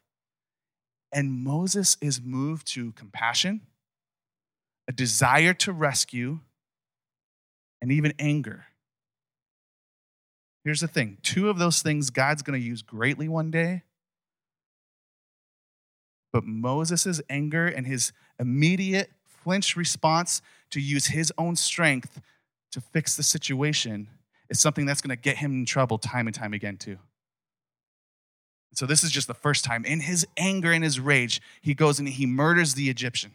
And 1.12 1.43
Moses 1.43 1.97
is 2.01 2.21
moved 2.21 2.67
to 2.73 2.93
compassion, 2.93 3.62
a 4.88 4.91
desire 4.91 5.54
to 5.56 5.71
rescue, 5.71 6.39
and 7.82 7.91
even 7.91 8.13
anger. 8.17 8.65
Here's 10.63 10.82
the 10.82 10.88
thing 10.88 11.17
two 11.24 11.50
of 11.50 11.58
those 11.58 11.82
things 11.82 12.10
God's 12.10 12.41
going 12.41 12.60
to 12.60 12.65
use 12.65 12.82
greatly 12.82 13.28
one 13.28 13.52
day. 13.52 13.84
But 16.32 16.45
Moses' 16.45 17.21
anger 17.30 17.67
and 17.67 17.86
his 17.86 18.13
immediate 18.39 19.12
flinch 19.26 19.76
response 19.76 20.41
to 20.69 20.80
use 20.80 21.08
his 21.08 21.34
own 21.38 21.56
strength 21.56 22.21
to 22.71 22.80
fix 22.80 23.15
the 23.17 23.24
situation 23.24 24.08
is 24.50 24.60
something 24.60 24.86
that's 24.86 25.02
going 25.02 25.15
to 25.15 25.21
get 25.21 25.38
him 25.38 25.52
in 25.52 25.65
trouble 25.65 25.97
time 25.97 26.28
and 26.28 26.36
time 26.36 26.54
again, 26.54 26.78
too. 26.78 26.97
So 28.74 28.86
this 28.86 29.04
is 29.04 29.12
just 29.12 29.28
the 29.28 29.34
first 29.34 29.65
time. 29.65 29.84
In 29.84 30.00
his 30.00 30.26
anger 30.38 30.71
and 30.71 30.84
his 30.84 31.00
rage, 31.00 31.41
he 31.62 31.74
goes 31.74 32.00
and 32.00 32.08
he 32.08 32.26
murders 32.26 32.74
the 32.74 32.89
Egyptian. 32.89 33.32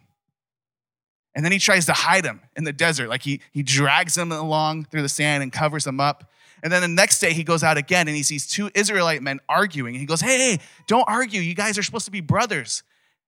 And 1.34 1.44
then 1.44 1.52
he 1.52 1.58
tries 1.58 1.84
to 1.86 1.92
hide 1.92 2.24
him 2.24 2.40
in 2.56 2.64
the 2.64 2.72
desert. 2.72 3.10
Like 3.10 3.22
he, 3.22 3.42
he 3.52 3.62
drags 3.62 4.16
him 4.16 4.32
along 4.32 4.86
through 4.86 5.02
the 5.02 5.08
sand 5.08 5.42
and 5.42 5.52
covers 5.52 5.86
him 5.86 6.00
up. 6.00 6.30
And 6.62 6.72
then 6.72 6.82
the 6.82 6.88
next 6.88 7.20
day 7.20 7.32
he 7.32 7.44
goes 7.44 7.62
out 7.62 7.76
again 7.76 8.08
and 8.08 8.16
he 8.16 8.22
sees 8.22 8.46
two 8.46 8.70
Israelite 8.74 9.22
men 9.22 9.40
arguing. 9.48 9.94
And 9.94 10.00
he 10.00 10.06
goes, 10.06 10.20
Hey, 10.20 10.38
hey, 10.38 10.58
don't 10.86 11.04
argue. 11.08 11.40
You 11.40 11.54
guys 11.54 11.78
are 11.78 11.82
supposed 11.82 12.06
to 12.06 12.10
be 12.10 12.20
brothers. 12.20 12.82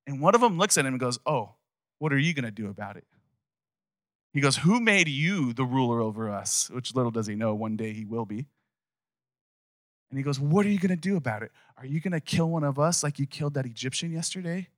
And 0.06 0.20
one 0.20 0.34
of 0.34 0.40
them 0.40 0.56
looks 0.58 0.78
at 0.78 0.86
him 0.86 0.94
and 0.94 1.00
goes, 1.00 1.18
Oh, 1.26 1.50
what 1.98 2.12
are 2.12 2.18
you 2.18 2.32
going 2.32 2.44
to 2.44 2.50
do 2.50 2.68
about 2.68 2.96
it? 2.96 3.04
He 4.32 4.40
goes, 4.40 4.56
Who 4.56 4.80
made 4.80 5.08
you 5.08 5.52
the 5.52 5.64
ruler 5.64 6.00
over 6.00 6.30
us? 6.30 6.70
Which 6.70 6.94
little 6.94 7.10
does 7.10 7.26
he 7.26 7.34
know, 7.34 7.54
one 7.54 7.76
day 7.76 7.92
he 7.92 8.04
will 8.04 8.24
be. 8.24 8.46
And 10.10 10.18
he 10.18 10.22
goes, 10.22 10.40
What 10.40 10.64
are 10.64 10.70
you 10.70 10.78
going 10.78 10.90
to 10.90 10.96
do 10.96 11.16
about 11.16 11.42
it? 11.42 11.52
Are 11.76 11.86
you 11.86 12.00
going 12.00 12.12
to 12.12 12.20
kill 12.20 12.48
one 12.48 12.64
of 12.64 12.78
us 12.78 13.02
like 13.02 13.18
you 13.18 13.26
killed 13.26 13.54
that 13.54 13.66
Egyptian 13.66 14.12
yesterday? 14.12 14.68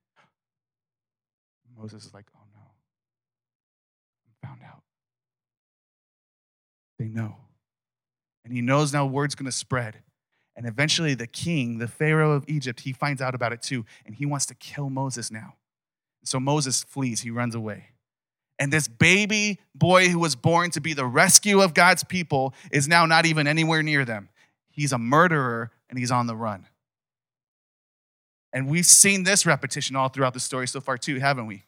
Moses 1.78 2.04
is 2.04 2.14
like, 2.14 2.26
Oh 2.36 2.42
no. 2.54 2.60
I'm 4.26 4.48
found 4.48 4.60
out. 4.62 4.82
They 6.98 7.08
know. 7.08 7.36
And 8.50 8.56
he 8.56 8.62
knows 8.62 8.92
now 8.92 9.06
word's 9.06 9.36
going 9.36 9.46
to 9.46 9.52
spread. 9.52 9.98
And 10.56 10.66
eventually, 10.66 11.14
the 11.14 11.28
king, 11.28 11.78
the 11.78 11.86
Pharaoh 11.86 12.32
of 12.32 12.44
Egypt, 12.48 12.80
he 12.80 12.92
finds 12.92 13.22
out 13.22 13.32
about 13.32 13.52
it 13.52 13.62
too. 13.62 13.84
And 14.04 14.16
he 14.16 14.26
wants 14.26 14.44
to 14.46 14.56
kill 14.56 14.90
Moses 14.90 15.30
now. 15.30 15.54
So 16.24 16.40
Moses 16.40 16.82
flees, 16.82 17.20
he 17.20 17.30
runs 17.30 17.54
away. 17.54 17.90
And 18.58 18.72
this 18.72 18.88
baby 18.88 19.60
boy 19.72 20.08
who 20.08 20.18
was 20.18 20.34
born 20.34 20.72
to 20.72 20.80
be 20.80 20.94
the 20.94 21.06
rescue 21.06 21.60
of 21.60 21.74
God's 21.74 22.02
people 22.02 22.52
is 22.72 22.88
now 22.88 23.06
not 23.06 23.24
even 23.24 23.46
anywhere 23.46 23.84
near 23.84 24.04
them. 24.04 24.30
He's 24.68 24.90
a 24.90 24.98
murderer 24.98 25.70
and 25.88 25.96
he's 25.96 26.10
on 26.10 26.26
the 26.26 26.34
run. 26.34 26.66
And 28.52 28.68
we've 28.68 28.84
seen 28.84 29.22
this 29.22 29.46
repetition 29.46 29.94
all 29.94 30.08
throughout 30.08 30.34
the 30.34 30.40
story 30.40 30.66
so 30.66 30.80
far, 30.80 30.98
too, 30.98 31.20
haven't 31.20 31.46
we? 31.46 31.62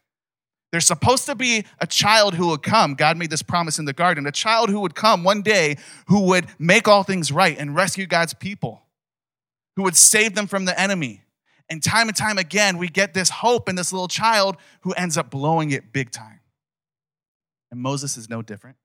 There's 0.72 0.86
supposed 0.86 1.26
to 1.26 1.34
be 1.34 1.66
a 1.80 1.86
child 1.86 2.34
who 2.34 2.48
would 2.48 2.62
come. 2.62 2.94
God 2.94 3.18
made 3.18 3.28
this 3.28 3.42
promise 3.42 3.78
in 3.78 3.84
the 3.84 3.92
garden 3.92 4.26
a 4.26 4.32
child 4.32 4.70
who 4.70 4.80
would 4.80 4.94
come 4.94 5.22
one 5.22 5.42
day 5.42 5.76
who 6.06 6.22
would 6.22 6.46
make 6.58 6.88
all 6.88 7.02
things 7.02 7.30
right 7.30 7.56
and 7.58 7.76
rescue 7.76 8.06
God's 8.06 8.32
people, 8.32 8.82
who 9.76 9.82
would 9.82 9.96
save 9.96 10.34
them 10.34 10.46
from 10.46 10.64
the 10.64 10.78
enemy. 10.80 11.22
And 11.68 11.82
time 11.82 12.08
and 12.08 12.16
time 12.16 12.38
again, 12.38 12.78
we 12.78 12.88
get 12.88 13.12
this 13.12 13.28
hope 13.28 13.68
in 13.68 13.76
this 13.76 13.92
little 13.92 14.08
child 14.08 14.56
who 14.80 14.92
ends 14.92 15.18
up 15.18 15.30
blowing 15.30 15.70
it 15.70 15.92
big 15.92 16.10
time. 16.10 16.40
And 17.70 17.78
Moses 17.78 18.16
is 18.16 18.28
no 18.28 18.42
different. 18.42 18.76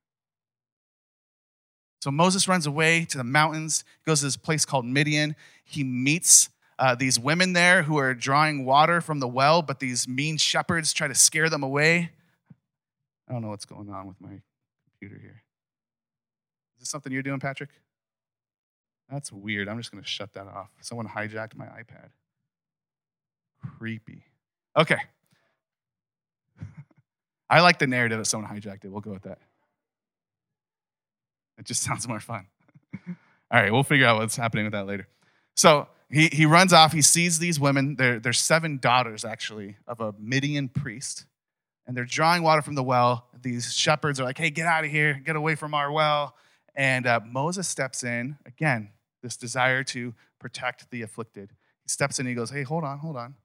So 2.01 2.11
Moses 2.11 2.47
runs 2.47 2.67
away 2.67 3.05
to 3.05 3.17
the 3.17 3.23
mountains, 3.23 3.83
goes 4.05 4.19
to 4.19 4.25
this 4.25 4.37
place 4.37 4.65
called 4.65 4.85
Midian. 4.85 5.35
He 5.63 5.83
meets 5.83 6.49
uh, 6.79 6.95
these 6.95 7.19
women 7.19 7.53
there 7.53 7.83
who 7.83 7.97
are 7.97 8.13
drawing 8.13 8.65
water 8.65 9.01
from 9.01 9.19
the 9.19 9.27
well, 9.27 9.61
but 9.61 9.79
these 9.79 10.07
mean 10.07 10.37
shepherds 10.37 10.93
try 10.93 11.07
to 11.07 11.15
scare 11.15 11.49
them 11.49 11.63
away. 11.63 12.11
I 13.27 13.33
don't 13.33 13.41
know 13.41 13.49
what's 13.49 13.65
going 13.65 13.89
on 13.89 14.07
with 14.07 14.19
my 14.21 14.41
computer 14.85 15.19
here. 15.21 15.43
Is 16.75 16.81
this 16.81 16.89
something 16.89 17.11
you're 17.11 17.23
doing, 17.23 17.39
Patrick? 17.39 17.69
That's 19.09 19.31
weird. 19.31 19.67
I'm 19.67 19.77
just 19.77 19.91
going 19.91 20.03
to 20.03 20.09
shut 20.09 20.33
that 20.33 20.47
off. 20.47 20.69
Someone 20.81 21.07
hijacked 21.07 21.55
my 21.55 21.65
iPad. 21.65 22.09
Creepy. 23.61 24.23
Okay. 24.75 24.99
I 27.49 27.61
like 27.61 27.79
the 27.79 27.87
narrative 27.87 28.19
that 28.19 28.25
someone 28.25 28.51
hijacked 28.51 28.85
it. 28.85 28.91
We'll 28.91 29.01
go 29.01 29.11
with 29.11 29.23
that. 29.23 29.39
It 31.57 31.65
just 31.65 31.81
sounds 31.83 32.07
more 32.07 32.19
fun. 32.19 32.45
All 33.07 33.61
right, 33.61 33.71
we'll 33.71 33.83
figure 33.83 34.05
out 34.05 34.19
what's 34.19 34.35
happening 34.35 34.65
with 34.65 34.73
that 34.73 34.85
later. 34.85 35.07
So 35.55 35.87
he, 36.09 36.27
he 36.27 36.45
runs 36.45 36.73
off. 36.73 36.93
He 36.93 37.01
sees 37.01 37.39
these 37.39 37.59
women. 37.59 37.95
They're, 37.95 38.19
they're 38.19 38.33
seven 38.33 38.77
daughters, 38.77 39.25
actually, 39.25 39.77
of 39.87 39.99
a 39.99 40.13
Midian 40.19 40.69
priest. 40.69 41.25
And 41.85 41.95
they're 41.95 42.05
drawing 42.05 42.43
water 42.43 42.61
from 42.61 42.75
the 42.75 42.83
well. 42.83 43.27
These 43.41 43.73
shepherds 43.73 44.19
are 44.19 44.23
like, 44.23 44.37
hey, 44.37 44.49
get 44.49 44.67
out 44.67 44.83
of 44.83 44.91
here, 44.91 45.13
get 45.13 45.35
away 45.35 45.55
from 45.55 45.73
our 45.73 45.91
well. 45.91 46.35
And 46.75 47.07
uh, 47.07 47.21
Moses 47.25 47.67
steps 47.67 48.03
in, 48.03 48.37
again, 48.45 48.89
this 49.23 49.37
desire 49.37 49.83
to 49.85 50.13
protect 50.39 50.91
the 50.91 51.01
afflicted. 51.01 51.51
He 51.83 51.89
steps 51.89 52.19
in 52.19 52.25
and 52.25 52.29
he 52.29 52.35
goes, 52.35 52.49
hey, 52.49 52.63
hold 52.63 52.83
on, 52.83 52.99
hold 52.99 53.17
on. 53.17 53.35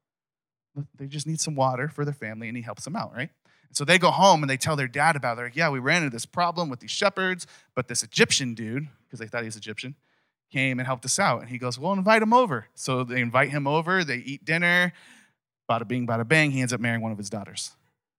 They 0.97 1.07
just 1.07 1.27
need 1.27 1.41
some 1.41 1.55
water 1.55 1.89
for 1.89 2.05
their 2.05 2.15
family, 2.15 2.49
and 2.49 2.57
he 2.57 2.63
helps 2.63 2.85
them 2.85 2.97
out, 2.97 3.15
right? 3.15 3.31
So 3.73 3.85
they 3.85 3.99
go 3.99 4.11
home 4.11 4.43
and 4.43 4.51
they 4.51 4.57
tell 4.57 4.77
their 4.77 4.89
dad 4.89 5.17
about 5.17 5.33
it. 5.33 5.37
They're 5.37 5.47
like, 5.47 5.57
yeah, 5.57 5.71
we 5.71 5.79
ran 5.79 6.03
into 6.03 6.15
this 6.15 6.27
problem 6.27 6.69
with 6.69 6.81
these 6.81 6.91
shepherds, 6.91 7.47
but 7.75 7.89
this 7.89 8.03
Egyptian 8.03 8.55
dude, 8.55 8.89
because 9.05 9.19
they 9.19 9.27
thought 9.27 9.43
he 9.43 9.47
was 9.47 9.57
Egyptian, 9.57 9.95
came 10.53 10.79
and 10.79 10.87
helped 10.87 11.05
us 11.05 11.19
out. 11.19 11.41
And 11.41 11.49
he 11.49 11.59
goes, 11.59 11.79
well, 11.79 11.93
invite 11.93 12.23
him 12.23 12.33
over. 12.33 12.67
So 12.75 13.05
they 13.05 13.21
invite 13.21 13.51
him 13.51 13.67
over. 13.67 14.05
They 14.05 14.19
eat 14.19 14.45
dinner. 14.45 14.93
Bada 15.71 15.87
bing, 15.89 16.07
bada 16.07 16.27
bang. 16.27 16.51
He 16.51 16.61
ends 16.61 16.73
up 16.73 16.81
marrying 16.81 17.03
one 17.03 17.13
of 17.13 17.19
his 17.19 17.31
daughters. 17.31 17.73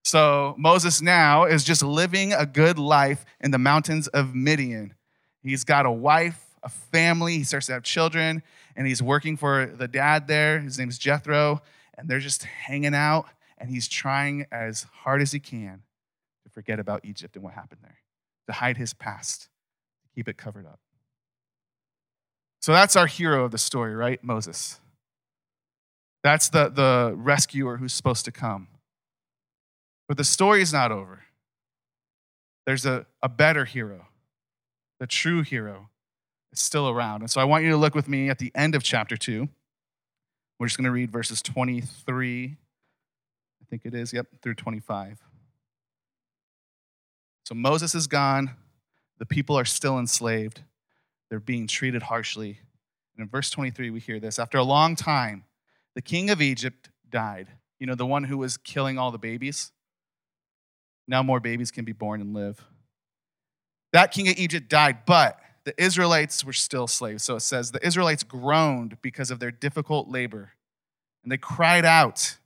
So 0.03 0.55
Moses 0.57 1.01
now 1.01 1.45
is 1.45 1.63
just 1.63 1.83
living 1.83 2.33
a 2.33 2.45
good 2.45 2.77
life 2.77 3.25
in 3.39 3.51
the 3.51 3.57
mountains 3.57 4.07
of 4.07 4.35
Midian. 4.35 4.95
He's 5.41 5.63
got 5.63 5.85
a 5.85 5.91
wife, 5.91 6.43
a 6.63 6.69
family. 6.69 7.37
He 7.37 7.43
starts 7.43 7.67
to 7.67 7.73
have 7.73 7.83
children, 7.83 8.43
and 8.75 8.87
he's 8.87 9.01
working 9.01 9.37
for 9.37 9.65
the 9.65 9.87
dad 9.87 10.27
there. 10.27 10.59
His 10.59 10.77
name's 10.77 10.97
Jethro, 10.97 11.61
and 11.97 12.09
they're 12.09 12.19
just 12.19 12.43
hanging 12.43 12.95
out 12.95 13.27
and 13.63 13.71
he's 13.71 13.87
trying 13.87 14.45
as 14.51 14.85
hard 14.91 15.21
as 15.21 15.31
he 15.31 15.39
can 15.39 15.83
to 16.43 16.49
forget 16.49 16.81
about 16.81 17.05
Egypt 17.05 17.35
and 17.35 17.43
what 17.45 17.53
happened 17.53 17.79
there, 17.81 17.99
to 18.45 18.51
hide 18.51 18.75
his 18.75 18.93
past, 18.93 19.43
to 19.43 20.09
keep 20.13 20.27
it 20.27 20.35
covered 20.35 20.65
up. 20.65 20.81
So 22.63 22.71
that's 22.71 22.95
our 22.95 23.07
hero 23.07 23.43
of 23.43 23.51
the 23.51 23.57
story, 23.57 23.93
right? 23.93 24.23
Moses. 24.23 24.79
That's 26.23 26.47
the, 26.47 26.69
the 26.69 27.13
rescuer 27.13 27.75
who's 27.75 27.91
supposed 27.91 28.23
to 28.23 28.31
come. 28.31 28.69
But 30.07 30.15
the 30.15 30.23
story's 30.23 30.71
not 30.71 30.89
over. 30.89 31.23
There's 32.65 32.85
a, 32.85 33.05
a 33.21 33.27
better 33.27 33.65
hero, 33.65 34.07
the 35.01 35.07
true 35.07 35.41
hero 35.41 35.89
is 36.53 36.61
still 36.61 36.87
around. 36.87 37.21
And 37.21 37.29
so 37.29 37.41
I 37.41 37.43
want 37.43 37.65
you 37.65 37.71
to 37.71 37.75
look 37.75 37.95
with 37.95 38.07
me 38.07 38.29
at 38.29 38.39
the 38.39 38.49
end 38.55 38.75
of 38.75 38.83
chapter 38.83 39.17
2. 39.17 39.49
We're 40.57 40.67
just 40.67 40.77
going 40.77 40.85
to 40.85 40.91
read 40.91 41.11
verses 41.11 41.41
23, 41.41 42.45
I 42.45 43.65
think 43.69 43.81
it 43.83 43.93
is, 43.93 44.13
yep, 44.13 44.27
through 44.41 44.55
25. 44.55 45.19
So 47.45 47.55
Moses 47.55 47.93
is 47.93 48.07
gone. 48.07 48.51
The 49.17 49.25
people 49.25 49.59
are 49.59 49.65
still 49.65 49.99
enslaved. 49.99 50.61
They're 51.33 51.39
being 51.39 51.65
treated 51.65 52.03
harshly. 52.03 52.59
And 53.17 53.23
in 53.23 53.27
verse 53.27 53.49
23, 53.49 53.89
we 53.89 53.99
hear 53.99 54.19
this 54.19 54.37
After 54.37 54.59
a 54.59 54.63
long 54.63 54.95
time, 54.95 55.45
the 55.95 56.01
king 56.03 56.29
of 56.29 56.43
Egypt 56.43 56.89
died. 57.09 57.47
You 57.79 57.87
know, 57.87 57.95
the 57.95 58.05
one 58.05 58.25
who 58.25 58.37
was 58.37 58.55
killing 58.55 58.99
all 58.99 59.09
the 59.09 59.17
babies. 59.17 59.71
Now 61.07 61.23
more 61.23 61.39
babies 61.39 61.71
can 61.71 61.85
be 61.85 61.91
born 61.91 62.21
and 62.21 62.35
live. 62.35 62.63
That 63.93 64.11
king 64.11 64.27
of 64.27 64.37
Egypt 64.37 64.69
died, 64.69 65.07
but 65.07 65.39
the 65.63 65.73
Israelites 65.83 66.45
were 66.45 66.53
still 66.53 66.85
slaves. 66.85 67.23
So 67.23 67.37
it 67.37 67.39
says 67.39 67.71
the 67.71 67.83
Israelites 67.83 68.21
groaned 68.21 69.01
because 69.01 69.31
of 69.31 69.39
their 69.39 69.49
difficult 69.49 70.09
labor, 70.09 70.51
and 71.23 71.31
they 71.31 71.37
cried 71.37 71.83
out. 71.83 72.37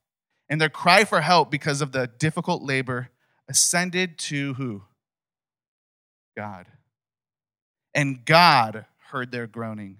And 0.47 0.62
their 0.62 0.69
cry 0.69 1.04
for 1.04 1.19
help 1.19 1.52
because 1.52 1.82
of 1.82 1.91
the 1.91 2.08
difficult 2.19 2.63
labor 2.63 3.10
ascended 3.50 4.17
to 4.19 4.54
who? 4.54 4.84
God. 6.38 6.67
And 7.98 8.24
God 8.24 8.86
heard 9.10 9.32
their 9.32 9.48
groaning. 9.48 9.98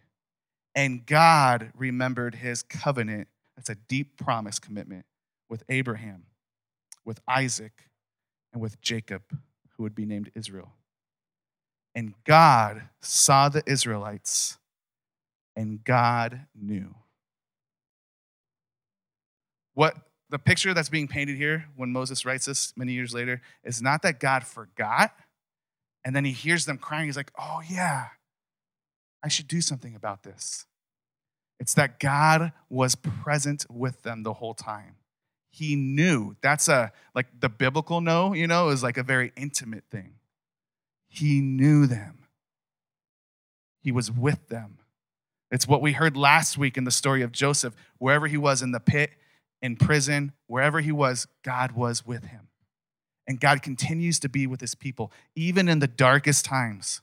And 0.76 1.04
God 1.04 1.72
remembered 1.76 2.36
his 2.36 2.62
covenant. 2.62 3.28
That's 3.56 3.72
a 3.72 3.76
deep 3.76 4.18
promise 4.18 4.60
commitment 4.60 5.06
with 5.50 5.64
Abraham, 5.68 6.26
with 7.04 7.20
Isaac, 7.28 7.90
and 8.54 8.62
with 8.62 8.80
Jacob, 8.82 9.24
who 9.72 9.84
would 9.84 9.96
be 9.96 10.06
named 10.06 10.30
Israel. 10.36 10.74
And 11.96 12.14
God 12.24 12.84
saw 13.02 13.50
the 13.50 13.64
Israelites, 13.66 14.60
and 15.56 15.84
God 15.84 16.42
knew. 16.54 16.94
What 19.74 19.96
the 20.30 20.38
picture 20.38 20.76
that's 20.76 20.90
being 20.90 21.08
painted 21.08 21.38
here 21.38 21.66
when 21.76 21.92
Moses 21.92 22.26
writes 22.26 22.46
this 22.46 22.74
many 22.78 22.94
years 22.94 23.16
later 23.16 23.42
is 23.64 23.82
not 23.82 24.04
that 24.04 24.20
God 24.20 24.46
forgot 24.46 25.16
and 26.08 26.16
then 26.16 26.24
he 26.24 26.32
hears 26.32 26.64
them 26.64 26.78
crying. 26.78 27.08
He's 27.08 27.18
like, 27.18 27.34
oh, 27.38 27.60
yeah, 27.70 28.06
I 29.22 29.28
should 29.28 29.50
do 29.50 29.60
something 29.60 29.94
about 29.94 30.24
this. 30.24 30.66
It's 31.60 31.74
that 31.74 32.00
God 32.00 32.54
was 32.70 32.96
present 32.96 33.66
with 33.70 34.04
them 34.04 34.24
the 34.24 34.36
whole 34.36 34.54
time. 34.54 34.96
He 35.52 35.76
knew. 35.76 36.38
That's 36.40 36.70
a, 36.70 36.94
like 37.14 37.42
the 37.42 37.50
biblical 37.50 38.00
know, 38.00 38.32
you 38.32 38.48
know, 38.48 38.70
is 38.70 38.84
like 38.84 38.96
a 38.96 39.04
very 39.04 39.34
intimate 39.36 39.84
thing. 39.92 40.14
He 41.10 41.42
knew 41.42 41.88
them, 41.88 42.20
He 43.82 43.92
was 43.92 44.10
with 44.10 44.48
them. 44.48 44.78
It's 45.52 45.68
what 45.68 45.82
we 45.82 45.92
heard 45.92 46.16
last 46.16 46.58
week 46.58 46.78
in 46.78 46.86
the 46.86 46.92
story 46.92 47.22
of 47.22 47.34
Joseph. 47.34 47.76
Wherever 47.98 48.28
he 48.28 48.38
was 48.38 48.62
in 48.62 48.72
the 48.72 48.80
pit, 48.80 49.12
in 49.62 49.76
prison, 49.76 50.32
wherever 50.46 50.80
he 50.80 50.94
was, 50.94 51.28
God 51.44 51.74
was 51.74 52.06
with 52.06 52.24
him. 52.24 52.47
And 53.28 53.40
God 53.40 53.62
continues 53.62 54.20
to 54.20 54.30
be 54.30 54.48
with 54.48 54.62
his 54.62 54.74
people, 54.74 55.12
even 55.36 55.68
in 55.68 55.80
the 55.80 55.88
darkest 55.88 56.46
times, 56.46 57.02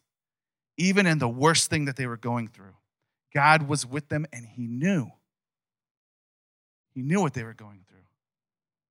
even 0.79 1.07
in 1.07 1.19
the 1.19 1.29
worst 1.29 1.69
thing 1.69 1.85
that 1.85 1.97
they 1.97 2.07
were 2.07 2.17
going 2.17 2.49
through. 2.49 2.75
God 3.35 3.69
was 3.69 3.85
with 3.85 4.09
them 4.09 4.27
and 4.33 4.47
he 4.47 4.67
knew. 4.67 5.11
He 6.95 7.03
knew 7.03 7.21
what 7.21 7.35
they 7.35 7.43
were 7.43 7.55
going 7.55 7.85
through. 7.89 7.99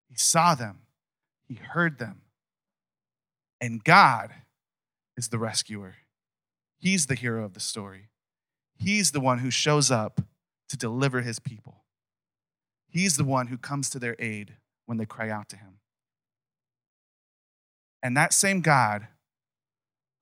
He 0.09 0.15
saw 0.15 0.53
them, 0.53 0.81
he 1.47 1.55
heard 1.55 1.97
them. 1.97 2.21
And 3.59 3.83
God 3.83 4.31
is 5.17 5.29
the 5.29 5.39
rescuer. 5.39 5.95
He's 6.77 7.07
the 7.07 7.15
hero 7.15 7.45
of 7.45 7.53
the 7.53 7.59
story. 7.59 8.09
He's 8.75 9.11
the 9.11 9.21
one 9.21 9.39
who 9.39 9.49
shows 9.49 9.89
up 9.89 10.21
to 10.67 10.77
deliver 10.77 11.21
his 11.21 11.39
people. 11.39 11.83
He's 12.89 13.15
the 13.15 13.23
one 13.23 13.47
who 13.47 13.57
comes 13.57 13.89
to 13.91 13.99
their 13.99 14.15
aid 14.19 14.57
when 14.85 14.97
they 14.97 15.05
cry 15.05 15.29
out 15.29 15.47
to 15.49 15.57
him. 15.57 15.79
And 18.03 18.15
that 18.17 18.33
same 18.33 18.59
God 18.59 19.07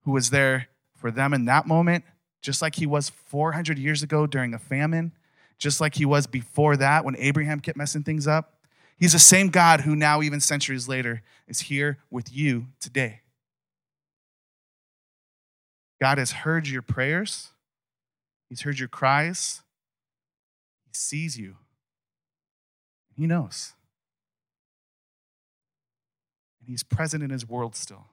who 0.04 0.12
was 0.12 0.30
there 0.30 0.68
for 0.96 1.10
them 1.10 1.34
in 1.34 1.44
that 1.46 1.66
moment, 1.66 2.04
just 2.40 2.62
like 2.62 2.76
he 2.76 2.86
was 2.86 3.10
400 3.10 3.78
years 3.78 4.02
ago 4.02 4.26
during 4.26 4.54
a 4.54 4.58
famine, 4.58 5.12
just 5.58 5.80
like 5.80 5.96
he 5.96 6.04
was 6.06 6.26
before 6.26 6.76
that 6.76 7.04
when 7.04 7.16
Abraham 7.16 7.60
kept 7.60 7.76
messing 7.76 8.04
things 8.04 8.26
up, 8.26 8.54
he's 8.96 9.12
the 9.12 9.18
same 9.18 9.48
God 9.48 9.82
who 9.82 9.96
now, 9.96 10.22
even 10.22 10.40
centuries 10.40 10.88
later, 10.88 11.22
is 11.48 11.60
here 11.62 11.98
with 12.08 12.32
you 12.32 12.68
today. 12.80 13.20
God 16.00 16.18
has 16.18 16.32
heard 16.32 16.66
your 16.66 16.82
prayers, 16.82 17.50
He's 18.48 18.62
heard 18.62 18.78
your 18.78 18.88
cries, 18.88 19.62
He 20.84 20.92
sees 20.92 21.38
you, 21.38 21.56
He 23.16 23.26
knows. 23.26 23.74
And 26.62 26.70
He's 26.70 26.82
present 26.82 27.22
in 27.22 27.30
His 27.30 27.46
world 27.46 27.76
still. 27.76 28.06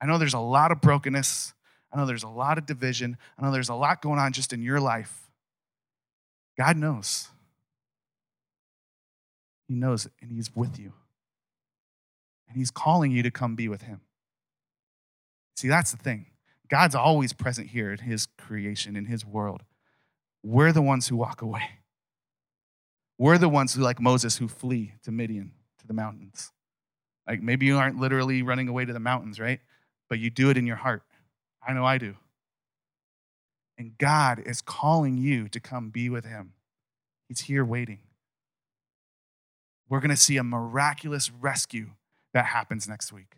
I 0.00 0.06
know 0.06 0.18
there's 0.18 0.34
a 0.34 0.38
lot 0.38 0.72
of 0.72 0.80
brokenness. 0.80 1.54
I 1.92 1.96
know 1.96 2.06
there's 2.06 2.22
a 2.22 2.28
lot 2.28 2.58
of 2.58 2.66
division. 2.66 3.16
I 3.38 3.42
know 3.42 3.52
there's 3.52 3.68
a 3.68 3.74
lot 3.74 4.02
going 4.02 4.18
on 4.18 4.32
just 4.32 4.52
in 4.52 4.62
your 4.62 4.80
life. 4.80 5.30
God 6.58 6.76
knows. 6.76 7.28
He 9.66 9.74
knows 9.74 10.06
it, 10.06 10.12
and 10.20 10.30
He's 10.30 10.54
with 10.54 10.78
you. 10.78 10.92
And 12.48 12.56
He's 12.56 12.70
calling 12.70 13.10
you 13.10 13.22
to 13.22 13.30
come 13.30 13.54
be 13.54 13.68
with 13.68 13.82
Him. 13.82 14.00
See, 15.56 15.68
that's 15.68 15.90
the 15.90 15.96
thing. 15.96 16.26
God's 16.70 16.94
always 16.94 17.32
present 17.32 17.68
here 17.68 17.92
in 17.92 17.98
his 17.98 18.26
creation, 18.38 18.96
in 18.96 19.06
his 19.06 19.26
world. 19.26 19.64
We're 20.42 20.72
the 20.72 20.80
ones 20.80 21.08
who 21.08 21.16
walk 21.16 21.42
away. 21.42 21.80
We're 23.18 23.36
the 23.38 23.48
ones 23.48 23.74
who, 23.74 23.82
like 23.82 24.00
Moses, 24.00 24.38
who 24.38 24.48
flee 24.48 24.94
to 25.02 25.10
Midian, 25.10 25.52
to 25.80 25.86
the 25.86 25.92
mountains. 25.92 26.52
Like 27.30 27.42
maybe 27.42 27.64
you 27.64 27.78
aren't 27.78 28.00
literally 28.00 28.42
running 28.42 28.66
away 28.66 28.84
to 28.84 28.92
the 28.92 28.98
mountains, 28.98 29.38
right? 29.38 29.60
But 30.08 30.18
you 30.18 30.30
do 30.30 30.50
it 30.50 30.56
in 30.56 30.66
your 30.66 30.74
heart. 30.74 31.04
I 31.66 31.72
know 31.72 31.84
I 31.84 31.96
do. 31.96 32.16
And 33.78 33.96
God 33.98 34.42
is 34.44 34.60
calling 34.60 35.16
you 35.16 35.48
to 35.50 35.60
come 35.60 35.90
be 35.90 36.10
with 36.10 36.24
him. 36.24 36.54
He's 37.28 37.42
here 37.42 37.64
waiting. 37.64 38.00
We're 39.88 40.00
going 40.00 40.10
to 40.10 40.16
see 40.16 40.38
a 40.38 40.42
miraculous 40.42 41.30
rescue 41.30 41.90
that 42.34 42.46
happens 42.46 42.88
next 42.88 43.12
week. 43.12 43.36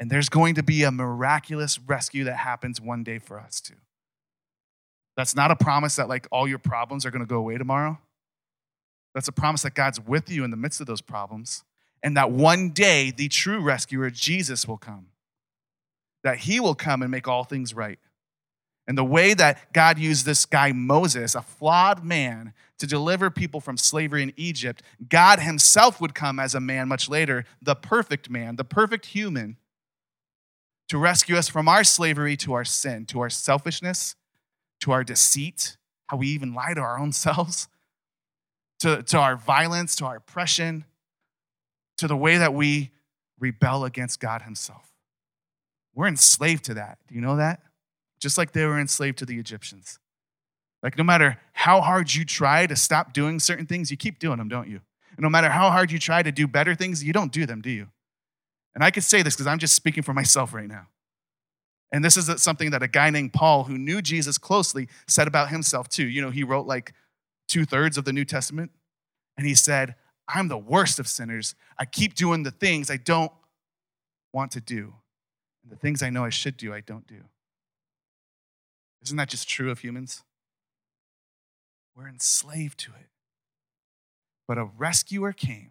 And 0.00 0.10
there's 0.10 0.28
going 0.28 0.56
to 0.56 0.64
be 0.64 0.82
a 0.82 0.90
miraculous 0.90 1.78
rescue 1.78 2.24
that 2.24 2.38
happens 2.38 2.80
one 2.80 3.04
day 3.04 3.20
for 3.20 3.38
us 3.38 3.60
too. 3.60 3.74
That's 5.16 5.36
not 5.36 5.52
a 5.52 5.56
promise 5.56 5.94
that 5.94 6.08
like 6.08 6.26
all 6.32 6.48
your 6.48 6.58
problems 6.58 7.06
are 7.06 7.12
going 7.12 7.24
to 7.24 7.28
go 7.28 7.38
away 7.38 7.56
tomorrow. 7.56 7.98
That's 9.14 9.28
a 9.28 9.32
promise 9.32 9.62
that 9.62 9.74
God's 9.74 10.00
with 10.00 10.28
you 10.28 10.42
in 10.42 10.50
the 10.50 10.56
midst 10.56 10.80
of 10.80 10.88
those 10.88 11.00
problems 11.00 11.62
and 12.02 12.16
that 12.16 12.30
one 12.30 12.70
day 12.70 13.10
the 13.10 13.28
true 13.28 13.60
rescuer, 13.60 14.10
Jesus, 14.10 14.66
will 14.66 14.78
come. 14.78 15.06
That 16.24 16.38
he 16.38 16.60
will 16.60 16.74
come 16.74 17.02
and 17.02 17.10
make 17.10 17.28
all 17.28 17.44
things 17.44 17.74
right. 17.74 17.98
And 18.86 18.96
the 18.96 19.04
way 19.04 19.34
that 19.34 19.72
God 19.74 19.98
used 19.98 20.24
this 20.24 20.46
guy, 20.46 20.72
Moses, 20.72 21.34
a 21.34 21.42
flawed 21.42 22.02
man, 22.02 22.54
to 22.78 22.86
deliver 22.86 23.28
people 23.28 23.60
from 23.60 23.76
slavery 23.76 24.22
in 24.22 24.32
Egypt, 24.36 24.82
God 25.08 25.40
himself 25.40 26.00
would 26.00 26.14
come 26.14 26.40
as 26.40 26.54
a 26.54 26.60
man 26.60 26.88
much 26.88 27.08
later, 27.08 27.44
the 27.60 27.74
perfect 27.74 28.30
man, 28.30 28.56
the 28.56 28.64
perfect 28.64 29.06
human, 29.06 29.58
to 30.88 30.96
rescue 30.96 31.36
us 31.36 31.48
from 31.48 31.68
our 31.68 31.84
slavery 31.84 32.36
to 32.38 32.54
our 32.54 32.64
sin, 32.64 33.04
to 33.06 33.20
our 33.20 33.28
selfishness, 33.28 34.16
to 34.80 34.92
our 34.92 35.04
deceit, 35.04 35.76
how 36.06 36.16
we 36.16 36.28
even 36.28 36.54
lie 36.54 36.72
to 36.72 36.80
our 36.80 36.98
own 36.98 37.12
selves, 37.12 37.68
to, 38.80 39.02
to 39.02 39.18
our 39.18 39.36
violence, 39.36 39.96
to 39.96 40.06
our 40.06 40.16
oppression, 40.16 40.84
to 41.98 42.08
the 42.08 42.16
way 42.16 42.38
that 42.38 42.54
we 42.54 42.90
rebel 43.38 43.84
against 43.84 44.20
God 44.20 44.42
Himself. 44.42 44.90
We're 45.94 46.08
enslaved 46.08 46.64
to 46.64 46.74
that. 46.74 46.98
Do 47.08 47.14
you 47.14 47.20
know 47.20 47.36
that? 47.36 47.60
Just 48.20 48.38
like 48.38 48.52
they 48.52 48.64
were 48.64 48.78
enslaved 48.78 49.18
to 49.18 49.26
the 49.26 49.38
Egyptians. 49.38 49.98
Like, 50.82 50.96
no 50.96 51.04
matter 51.04 51.38
how 51.52 51.80
hard 51.80 52.14
you 52.14 52.24
try 52.24 52.66
to 52.66 52.76
stop 52.76 53.12
doing 53.12 53.40
certain 53.40 53.66
things, 53.66 53.90
you 53.90 53.96
keep 53.96 54.18
doing 54.18 54.38
them, 54.38 54.48
don't 54.48 54.68
you? 54.68 54.80
And 55.16 55.24
no 55.24 55.28
matter 55.28 55.48
how 55.48 55.70
hard 55.70 55.90
you 55.90 55.98
try 55.98 56.22
to 56.22 56.30
do 56.30 56.46
better 56.46 56.74
things, 56.74 57.02
you 57.02 57.12
don't 57.12 57.32
do 57.32 57.46
them, 57.46 57.60
do 57.60 57.70
you? 57.70 57.88
And 58.74 58.84
I 58.84 58.92
could 58.92 59.02
say 59.02 59.22
this 59.22 59.34
because 59.34 59.48
I'm 59.48 59.58
just 59.58 59.74
speaking 59.74 60.04
for 60.04 60.14
myself 60.14 60.54
right 60.54 60.68
now. 60.68 60.86
And 61.90 62.04
this 62.04 62.16
is 62.16 62.30
something 62.40 62.70
that 62.70 62.82
a 62.82 62.88
guy 62.88 63.10
named 63.10 63.32
Paul, 63.32 63.64
who 63.64 63.76
knew 63.76 64.00
Jesus 64.00 64.38
closely, 64.38 64.88
said 65.08 65.26
about 65.26 65.48
himself 65.48 65.88
too. 65.88 66.06
You 66.06 66.22
know, 66.22 66.30
he 66.30 66.44
wrote 66.44 66.66
like 66.66 66.92
two 67.48 67.64
thirds 67.64 67.98
of 67.98 68.04
the 68.04 68.12
New 68.12 68.24
Testament. 68.24 68.70
And 69.36 69.46
he 69.46 69.54
said, 69.54 69.94
I'm 70.28 70.48
the 70.48 70.58
worst 70.58 70.98
of 70.98 71.08
sinners. 71.08 71.54
I 71.78 71.86
keep 71.86 72.14
doing 72.14 72.42
the 72.42 72.50
things 72.50 72.90
I 72.90 72.98
don't 72.98 73.32
want 74.32 74.52
to 74.52 74.60
do. 74.60 74.94
And 75.62 75.72
the 75.72 75.76
things 75.76 76.02
I 76.02 76.10
know 76.10 76.24
I 76.24 76.30
should 76.30 76.56
do, 76.56 76.74
I 76.74 76.80
don't 76.80 77.06
do. 77.06 77.22
Isn't 79.02 79.16
that 79.16 79.30
just 79.30 79.48
true 79.48 79.70
of 79.70 79.78
humans? 79.78 80.22
We're 81.96 82.08
enslaved 82.08 82.78
to 82.80 82.90
it. 82.90 83.08
But 84.46 84.58
a 84.58 84.64
rescuer 84.64 85.32
came, 85.32 85.70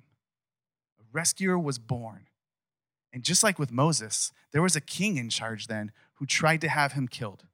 a 0.99 1.03
rescuer 1.11 1.57
was 1.57 1.79
born. 1.79 2.27
And 3.13 3.23
just 3.23 3.43
like 3.43 3.57
with 3.57 3.71
Moses, 3.71 4.31
there 4.51 4.61
was 4.61 4.75
a 4.75 4.81
king 4.81 5.17
in 5.17 5.29
charge 5.29 5.67
then 5.67 5.91
who 6.15 6.25
tried 6.25 6.61
to 6.61 6.69
have 6.69 6.93
him 6.93 7.07
killed. 7.07 7.45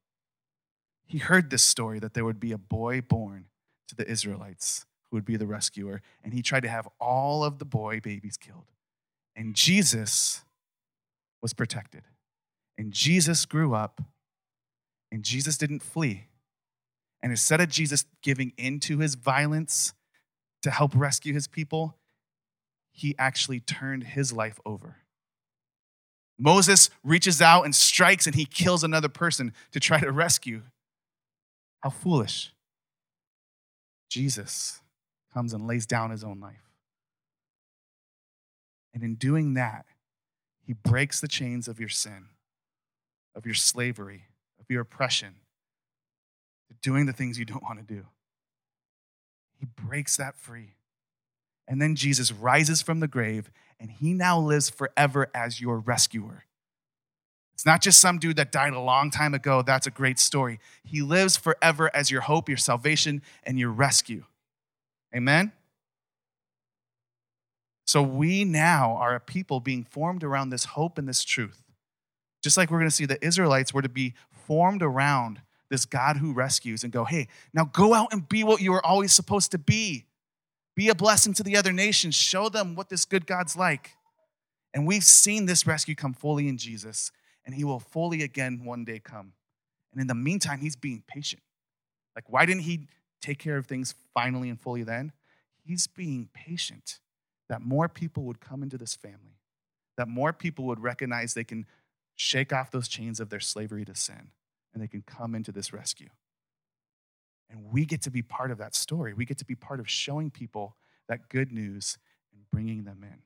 He 1.06 1.20
heard 1.20 1.50
this 1.50 1.64
story 1.64 2.00
that 2.00 2.14
there 2.14 2.26
would 2.26 2.40
be 2.40 2.52
a 2.52 2.58
boy 2.58 3.02
born 3.02 3.46
to 3.88 3.96
the 3.96 4.10
Israelites 4.10 4.86
who 5.14 5.18
would 5.18 5.26
be 5.26 5.38
the 5.38 5.46
rescuer, 5.46 6.02
and 6.24 6.34
he 6.34 6.42
tried 6.42 6.64
to 6.64 6.68
have 6.68 6.88
all 7.00 7.44
of 7.44 7.60
the 7.60 7.66
boy 7.66 8.00
babies 8.00 8.36
killed. 8.36 8.72
And 9.36 9.54
Jesus 9.54 10.42
was 11.40 11.54
protected. 11.54 12.02
And 12.80 12.92
Jesus 12.92 13.46
grew 13.46 13.76
up, 13.76 14.02
and 15.12 15.22
Jesus 15.22 15.56
didn't 15.56 15.84
flee. 15.84 16.26
And 17.22 17.32
instead 17.32 17.62
of 17.62 17.70
Jesus 17.70 18.06
giving 18.24 18.54
in 18.58 18.80
to 18.82 18.98
his 18.98 19.14
violence 19.14 19.94
to 20.64 20.72
help 20.72 20.94
rescue 20.96 21.36
his 21.36 21.48
people, 21.48 21.96
he 22.92 23.14
actually 23.20 23.60
turned 23.60 24.06
his 24.06 24.34
life 24.34 24.60
over. 24.66 24.96
Moses 26.40 26.90
reaches 27.04 27.40
out 27.40 27.66
and 27.66 27.76
strikes, 27.76 28.26
and 28.26 28.34
he 28.34 28.46
kills 28.46 28.84
another 28.84 29.10
person 29.10 29.54
to 29.74 29.80
try 29.80 30.00
to 30.00 30.12
rescue. 30.12 30.64
How 31.84 31.92
foolish. 31.92 32.52
Jesus 34.10 34.80
comes 35.34 35.54
and 35.54 35.68
lays 35.68 35.86
down 35.86 36.12
his 36.12 36.24
own 36.24 36.40
life. 36.40 36.70
And 38.94 39.04
in 39.04 39.16
doing 39.16 39.56
that, 39.56 39.86
he 40.66 40.74
breaks 40.74 41.20
the 41.20 41.28
chains 41.28 41.68
of 41.68 41.80
your 41.80 41.90
sin, 41.90 42.28
of 43.36 43.46
your 43.46 43.56
slavery, 43.56 44.26
of 44.60 44.66
your 44.70 44.82
oppression, 44.82 45.36
doing 46.82 47.06
the 47.06 47.14
things 47.14 47.40
you 47.40 47.46
don't 47.46 47.64
want 47.64 47.80
to 47.80 47.94
do. 47.94 48.06
He 49.58 49.66
breaks 49.66 50.18
that 50.18 50.36
free. 50.38 50.76
And 51.68 51.82
then 51.82 51.96
Jesus 51.96 52.32
rises 52.32 52.82
from 52.82 53.00
the 53.00 53.08
grave, 53.08 53.50
and 53.80 53.90
he 53.90 54.14
now 54.14 54.38
lives 54.38 54.70
forever 54.70 55.30
as 55.34 55.62
your 55.62 55.80
rescuer. 55.80 56.44
It's 57.54 57.66
not 57.66 57.82
just 57.82 58.02
some 58.02 58.20
dude 58.20 58.36
that 58.36 58.52
died 58.52 58.74
a 58.74 58.80
long 58.80 59.10
time 59.12 59.34
ago. 59.34 59.62
That's 59.62 59.88
a 59.88 59.92
great 59.92 60.20
story. 60.20 60.60
He 60.84 61.02
lives 61.02 61.38
forever 61.38 61.90
as 61.94 62.12
your 62.12 62.22
hope, 62.22 62.50
your 62.50 62.58
salvation, 62.58 63.22
and 63.44 63.58
your 63.58 63.72
rescue. 63.72 64.26
Amen? 65.16 65.52
So 67.86 68.02
we 68.02 68.44
now 68.44 68.96
are 68.96 69.16
a 69.16 69.20
people 69.20 69.60
being 69.60 69.84
formed 69.84 70.24
around 70.24 70.50
this 70.50 70.66
hope 70.66 70.98
and 70.98 71.08
this 71.08 71.24
truth. 71.24 71.64
Just 72.42 72.58
like 72.58 72.72
we're 72.72 72.80
going 72.80 72.90
to 72.90 72.96
see 72.96 73.06
the 73.06 73.24
Israelites 73.24 73.74
were 73.74 73.82
to 73.82 73.90
be 73.90 74.14
formed 74.32 74.82
around 74.82 75.42
this 75.70 75.86
God 75.86 76.18
who 76.18 76.34
rescues 76.34 76.84
and 76.84 76.92
go, 76.92 77.04
hey, 77.04 77.28
now 77.54 77.66
go 77.66 77.94
out 77.94 78.12
and 78.12 78.28
be 78.28 78.44
what 78.44 78.62
you 78.62 78.72
were 78.72 78.86
always 78.86 79.14
supposed 79.14 79.52
to 79.52 79.58
be. 79.58 80.06
Be 80.76 80.90
a 80.90 80.96
blessing 80.96 81.34
to 81.36 81.44
the 81.44 81.56
other 81.56 81.72
nations. 81.72 82.16
Show 82.16 82.50
them 82.50 82.76
what 82.76 82.90
this 82.90 83.06
good 83.06 83.28
God's 83.28 83.56
like. 83.56 83.92
And 84.74 84.88
we've 84.88 85.04
seen 85.04 85.46
this 85.46 85.68
rescue 85.68 85.96
come 85.96 86.14
fully 86.14 86.48
in 86.48 86.58
Jesus, 86.58 87.12
and 87.46 87.54
he 87.54 87.64
will 87.64 87.80
fully 87.80 88.24
again 88.24 88.66
one 88.66 88.84
day 88.84 89.00
come. 89.00 89.34
And 89.92 90.02
in 90.02 90.08
the 90.08 90.16
meantime, 90.16 90.60
he's 90.60 90.76
being 90.76 91.04
patient. 91.08 91.44
Like, 92.16 92.26
why 92.28 92.46
didn't 92.46 92.64
he 92.64 92.88
take 93.24 93.40
care 93.40 93.58
of 93.58 93.66
things 93.66 93.96
finally 94.14 94.50
and 94.50 94.60
fully 94.60 94.84
then? 94.84 95.14
He's 95.64 95.88
being 95.88 96.30
patient 96.34 97.00
that 97.50 97.62
more 97.62 97.88
people 97.88 98.24
would 98.24 98.40
come 98.40 98.62
into 98.62 98.78
this 98.78 98.96
family, 98.96 99.40
that 99.98 100.08
more 100.08 100.34
people 100.34 100.66
would 100.66 100.82
recognize 100.82 101.34
they 101.34 101.44
can 101.44 101.66
shake 102.16 102.54
off 102.54 102.72
those 102.72 102.88
chains 102.88 103.20
of 103.20 103.30
their 103.30 103.40
slavery 103.40 103.86
to 103.86 103.96
sin 103.96 104.32
and 104.74 104.82
they 104.82 104.88
can 104.88 105.02
come 105.02 105.36
into 105.36 105.52
this 105.52 105.72
rescue. 105.72 106.10
And 107.50 107.72
we 107.72 107.86
get 107.86 108.02
to 108.04 108.12
be 108.12 108.22
part 108.22 108.52
of 108.52 108.58
that 108.58 108.76
story. 108.76 109.14
We 109.14 109.26
get 109.26 109.38
to 109.38 109.46
be 109.46 109.56
part 109.56 109.80
of 109.80 109.90
showing 109.90 110.32
people 110.32 110.76
that 111.08 111.30
good 111.30 111.52
news 111.52 111.98
and 112.34 112.42
bringing 112.52 112.84
them 112.84 113.00
in. 113.04 113.20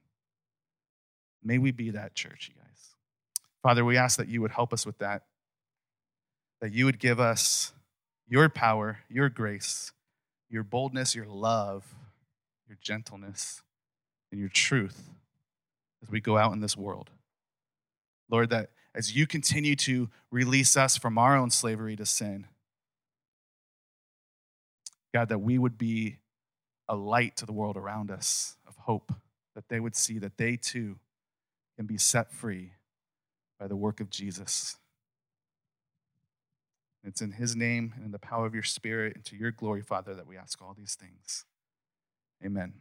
May 1.43 1.57
we 1.57 1.71
be 1.71 1.91
that 1.91 2.13
church, 2.13 2.49
you 2.53 2.61
guys. 2.61 2.95
Father, 3.63 3.85
we 3.85 3.97
ask 3.97 4.17
that 4.17 4.27
you 4.27 4.41
would 4.41 4.51
help 4.51 4.73
us 4.73 4.85
with 4.85 4.97
that, 4.97 5.23
that 6.61 6.73
you 6.73 6.85
would 6.85 6.99
give 6.99 7.19
us 7.19 7.73
your 8.27 8.49
power, 8.49 8.99
your 9.09 9.29
grace, 9.29 9.91
your 10.49 10.63
boldness, 10.63 11.15
your 11.15 11.25
love, 11.25 11.95
your 12.67 12.77
gentleness, 12.81 13.61
and 14.31 14.39
your 14.39 14.49
truth 14.49 15.09
as 16.03 16.09
we 16.09 16.19
go 16.19 16.37
out 16.37 16.53
in 16.53 16.59
this 16.59 16.77
world. 16.77 17.09
Lord, 18.29 18.49
that 18.49 18.71
as 18.93 19.15
you 19.15 19.27
continue 19.27 19.75
to 19.75 20.09
release 20.31 20.75
us 20.75 20.97
from 20.97 21.17
our 21.17 21.37
own 21.37 21.49
slavery 21.49 21.95
to 21.95 22.05
sin, 22.05 22.47
God, 25.13 25.29
that 25.29 25.39
we 25.39 25.57
would 25.57 25.77
be 25.77 26.17
a 26.87 26.95
light 26.95 27.35
to 27.37 27.45
the 27.45 27.53
world 27.53 27.77
around 27.77 28.11
us 28.11 28.57
of 28.67 28.75
hope, 28.77 29.13
that 29.55 29.69
they 29.69 29.79
would 29.79 29.95
see 29.95 30.19
that 30.19 30.37
they 30.37 30.57
too 30.57 30.97
can 31.77 31.85
be 31.85 31.97
set 31.97 32.31
free 32.31 32.71
by 33.59 33.67
the 33.67 33.75
work 33.75 33.99
of 33.99 34.09
Jesus. 34.09 34.77
It's 37.07 37.21
in 37.21 37.31
his 37.31 37.55
name 37.55 37.93
and 37.95 38.05
in 38.05 38.11
the 38.11 38.19
power 38.19 38.45
of 38.45 38.53
your 38.53 38.63
spirit 38.63 39.15
and 39.15 39.23
to 39.25 39.37
your 39.37 39.51
glory, 39.51 39.81
Father, 39.81 40.13
that 40.13 40.27
we 40.27 40.35
ask 40.35 40.61
all 40.61 40.75
these 40.77 40.95
things. 40.95 41.45
Amen. 42.45 42.73